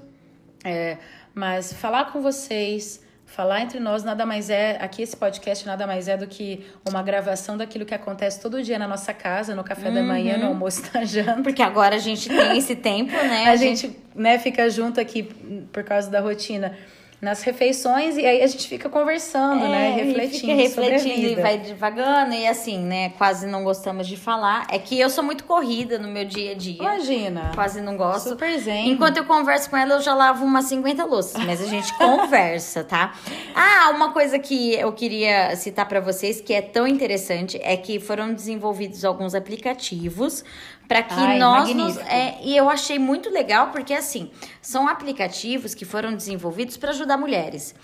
[0.64, 0.98] É,
[1.34, 6.06] mas falar com vocês, falar entre nós nada mais é, aqui esse podcast nada mais
[6.06, 9.88] é do que uma gravação daquilo que acontece todo dia na nossa casa, no café
[9.88, 9.94] uhum.
[9.94, 11.42] da manhã, no almoço da janta.
[11.42, 13.46] Porque agora a gente tem esse tempo, né?
[13.46, 15.24] A, a gente, gente, né, fica junto aqui
[15.72, 16.76] por causa da rotina
[17.22, 20.02] nas refeições e aí a gente fica conversando, né, é, né?
[20.02, 20.34] Refletindo.
[20.34, 23.10] E fica refletindo e vai devagando e assim, né?
[23.10, 24.66] Quase não gostamos de falar.
[24.68, 26.82] É que eu sou muito corrida no meu dia a dia.
[26.82, 27.52] Imagina.
[27.54, 28.30] Quase não gosto.
[28.30, 28.90] Super zen.
[28.90, 32.82] Enquanto eu converso com ela, eu já lavo umas 50 louças, mas a gente conversa,
[32.82, 33.14] tá?
[33.54, 38.00] Ah, uma coisa que eu queria citar para vocês que é tão interessante é que
[38.00, 40.44] foram desenvolvidos alguns aplicativos
[40.88, 44.30] para que Ai, nós nos, é, e eu achei muito legal porque assim
[44.60, 47.74] são aplicativos que foram desenvolvidos para ajudar mulheres.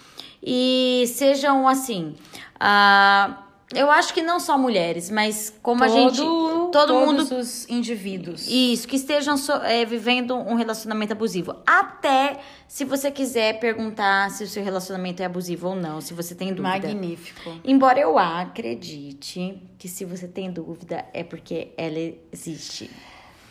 [0.42, 2.14] E sejam assim
[2.56, 6.18] uh, eu acho que não só mulheres, mas como todo, a gente.
[6.18, 7.38] Todo todos mundo.
[7.38, 8.46] os indivíduos.
[8.48, 11.54] Isso, que estejam so, é, vivendo um relacionamento abusivo.
[11.66, 16.34] Até se você quiser perguntar se o seu relacionamento é abusivo ou não, se você
[16.34, 16.68] tem dúvida.
[16.68, 17.60] Magnífico.
[17.62, 21.98] Embora eu acredite que se você tem dúvida é porque ela
[22.32, 22.90] existe.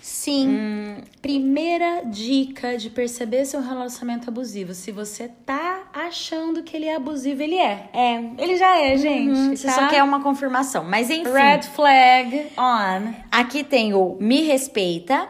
[0.07, 0.47] Sim.
[0.47, 0.95] Hum.
[1.21, 4.73] Primeira dica de perceber seu relacionamento abusivo.
[4.73, 7.89] Se você tá achando que ele é abusivo, ele é.
[7.91, 8.15] É.
[8.37, 9.37] Ele já é, gente.
[9.37, 9.73] Uhum, você tá?
[9.73, 10.85] só quer uma confirmação.
[10.85, 11.29] Mas enfim.
[11.29, 13.13] Red flag on.
[13.29, 15.27] Aqui tem o Me Respeita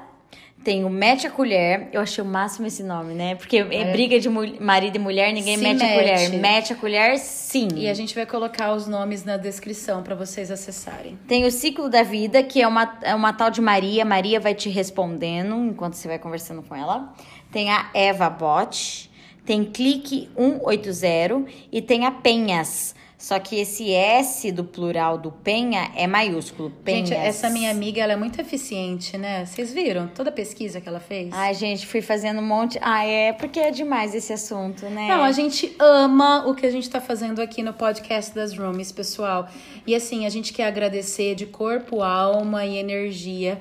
[0.67, 1.87] tem o Mete a Colher.
[1.93, 3.35] Eu achei o máximo esse nome, né?
[3.35, 6.29] Porque é, é briga de marido e mulher, ninguém mete, mete, a colher.
[6.41, 7.69] Mete a colher, sim.
[7.73, 11.17] E a gente vai colocar os nomes na descrição para vocês acessarem.
[11.25, 14.03] Tem o Ciclo da Vida, que é uma, é uma tal de Maria.
[14.03, 17.13] Maria vai te respondendo enquanto você vai conversando com ela.
[17.49, 19.09] Tem a Eva Bot.
[19.45, 22.93] Tem Clique 180 e tem a Penhas.
[23.17, 26.69] Só que esse S do plural do penha é maiúsculo.
[26.83, 27.09] Penhas.
[27.09, 29.43] Gente, essa minha amiga, ela é muito eficiente, né?
[29.43, 31.33] Vocês viram toda a pesquisa que ela fez?
[31.33, 32.77] Ai, gente, fui fazendo um monte.
[32.79, 35.07] Ah, é porque é demais esse assunto, né?
[35.07, 38.91] Não, a gente ama o que a gente tá fazendo aqui no podcast das Roomies,
[38.91, 39.49] pessoal.
[39.87, 43.59] E assim, a gente quer agradecer de corpo, alma e energia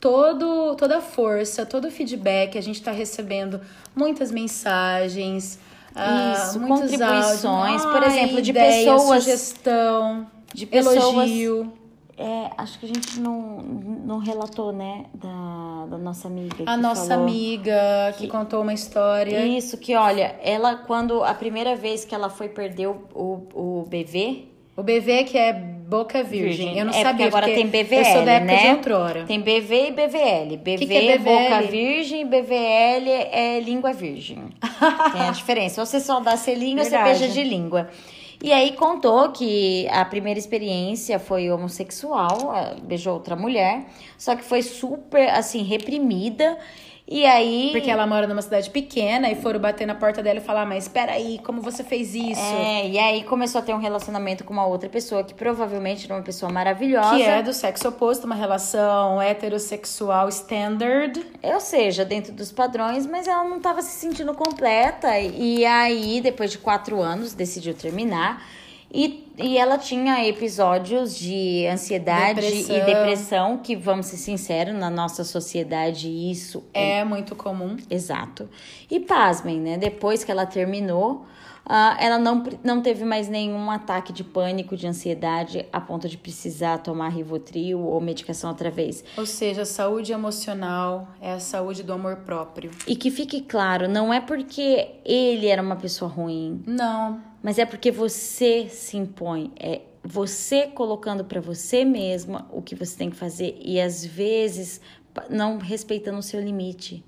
[0.00, 2.56] todo, toda a força, todo o feedback.
[2.56, 3.60] A gente tá recebendo
[3.94, 5.58] muitas mensagens
[5.98, 9.24] isso, ah, contribuições, por exemplo, de ideia, pessoas.
[9.24, 11.72] Sugestão, de pessoas, elogio.
[12.16, 16.64] É, acho que a gente não, não relatou, né, da, da nossa amiga.
[16.66, 19.46] A nossa amiga que, que, contou uma história.
[19.46, 23.86] Isso, que olha, ela, quando a primeira vez que ela foi perder o, o, o
[23.88, 24.48] BV.
[24.76, 26.78] O BV que é Boca Virgem.
[26.78, 27.12] Eu não é sabia.
[27.12, 28.62] Porque agora porque tem BVL, Eu sou da época né?
[28.62, 29.24] de outrora.
[29.24, 30.56] Tem BV e BVL.
[30.58, 31.70] BV que é é Boca BVL?
[31.70, 34.50] Virgem, BVL é língua virgem.
[35.12, 35.80] tem a diferença.
[35.80, 37.88] Ou você só dá selinho ou você beija de língua.
[38.42, 43.86] E aí contou que a primeira experiência foi homossexual, ah, beijou outra mulher,
[44.16, 46.58] só que foi super, assim, reprimida.
[47.10, 47.70] E aí...
[47.72, 50.84] Porque ela mora numa cidade pequena e foram bater na porta dela e falar: Mas
[50.84, 52.38] espera aí, como você fez isso?
[52.38, 56.14] É, e aí começou a ter um relacionamento com uma outra pessoa que provavelmente era
[56.14, 57.16] uma pessoa maravilhosa.
[57.16, 61.24] Que é do sexo oposto, uma relação heterossexual standard.
[61.42, 65.18] Ou seja, dentro dos padrões, mas ela não estava se sentindo completa.
[65.18, 68.46] E aí, depois de quatro anos, decidiu terminar.
[68.92, 72.76] E, e ela tinha episódios de ansiedade Depressão.
[72.76, 77.76] e depressão, que, vamos ser sinceros, na nossa sociedade isso é É muito comum.
[77.88, 78.48] Exato.
[78.90, 79.78] E pasmem, né?
[79.78, 81.24] Depois que ela terminou,
[81.70, 86.16] ah, ela não, não teve mais nenhum ataque de pânico, de ansiedade, a ponto de
[86.16, 89.04] precisar tomar Rivotril ou medicação outra vez.
[89.18, 92.70] Ou seja, a saúde emocional é a saúde do amor próprio.
[92.86, 97.20] E que fique claro, não é porque ele era uma pessoa ruim, Não.
[97.42, 99.27] mas é porque você se impõe.
[99.58, 104.80] É você colocando pra você mesma o que você tem que fazer e às vezes
[105.28, 107.04] não respeitando o seu limite.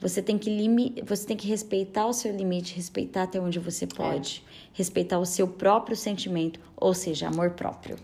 [0.00, 3.86] Você tem que limi você tem que respeitar o seu limite, respeitar até onde você
[3.86, 7.96] pode, respeitar o seu próprio sentimento, ou seja, amor próprio.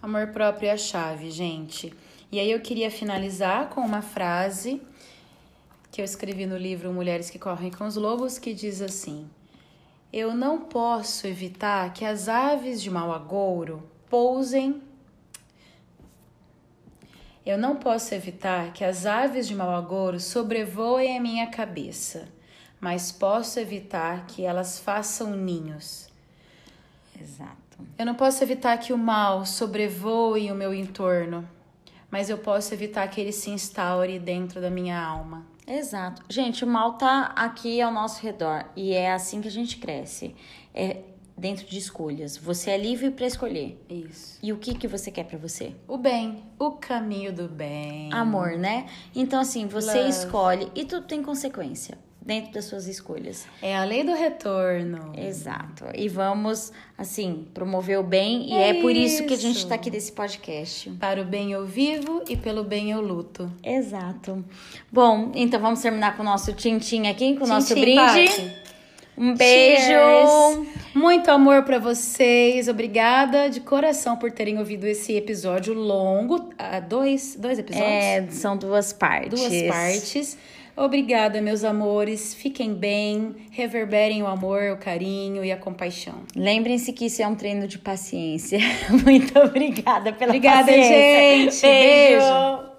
[0.00, 1.92] Amor próprio é a chave, gente.
[2.32, 4.80] E aí eu queria finalizar com uma frase
[5.92, 9.28] que eu escrevi no livro Mulheres que Correm com os Lobos, que diz assim:
[10.18, 14.80] Eu não posso evitar que as aves de mau agouro pousem.
[17.44, 22.28] Eu não posso evitar que as aves de mau agouro sobrevoem a minha cabeça,
[22.80, 26.08] mas posso evitar que elas façam ninhos.
[27.20, 27.76] Exato.
[27.98, 31.46] Eu não posso evitar que o mal sobrevoe o meu entorno,
[32.10, 35.44] mas eu posso evitar que ele se instaure dentro da minha alma.
[35.66, 36.22] Exato.
[36.28, 40.34] Gente, o mal tá aqui ao nosso redor e é assim que a gente cresce.
[40.72, 40.98] É
[41.36, 42.36] dentro de escolhas.
[42.36, 43.84] Você é livre para escolher.
[43.90, 44.38] Isso.
[44.42, 45.74] E o que que você quer pra você?
[45.86, 48.12] O bem, o caminho do bem.
[48.12, 48.86] Amor, né?
[49.14, 50.08] Então assim, você Love.
[50.10, 53.46] escolhe e tudo tem consequência dentro das suas escolhas.
[53.62, 55.12] É a lei do retorno.
[55.16, 55.84] Exato.
[55.94, 59.68] E vamos assim promover o bem e É é, por isso que a gente isso.
[59.68, 60.90] tá aqui nesse podcast.
[60.98, 63.50] Para o bem eu vivo e pelo bem eu luto.
[63.62, 64.44] Exato.
[64.90, 67.94] Bom, então vamos terminar com o nosso tintim aqui, com o nosso brinde.
[67.96, 68.66] Paty.
[69.18, 69.82] Um beijo.
[69.82, 70.68] Cheers.
[70.94, 72.68] Muito amor pra vocês.
[72.68, 76.50] Obrigada de coração por terem ouvido esse episódio longo.
[76.58, 77.88] Ah, dois, dois episódios?
[77.90, 79.40] É, são duas partes.
[79.40, 80.38] Duas partes.
[80.76, 82.34] Obrigada, meus amores.
[82.34, 83.48] Fiquem bem.
[83.50, 86.22] Reverberem o amor, o carinho e a compaixão.
[86.36, 88.58] Lembrem-se que isso é um treino de paciência.
[89.04, 90.90] Muito obrigada pela Obrigada, paciência.
[91.50, 91.62] gente.
[91.62, 92.18] Beijo.
[92.20, 92.76] Beijo.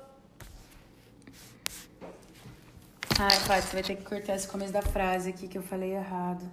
[3.19, 5.93] Ai, Paty, você vai ter que cortar esse começo da frase aqui que eu falei
[5.95, 6.45] errado.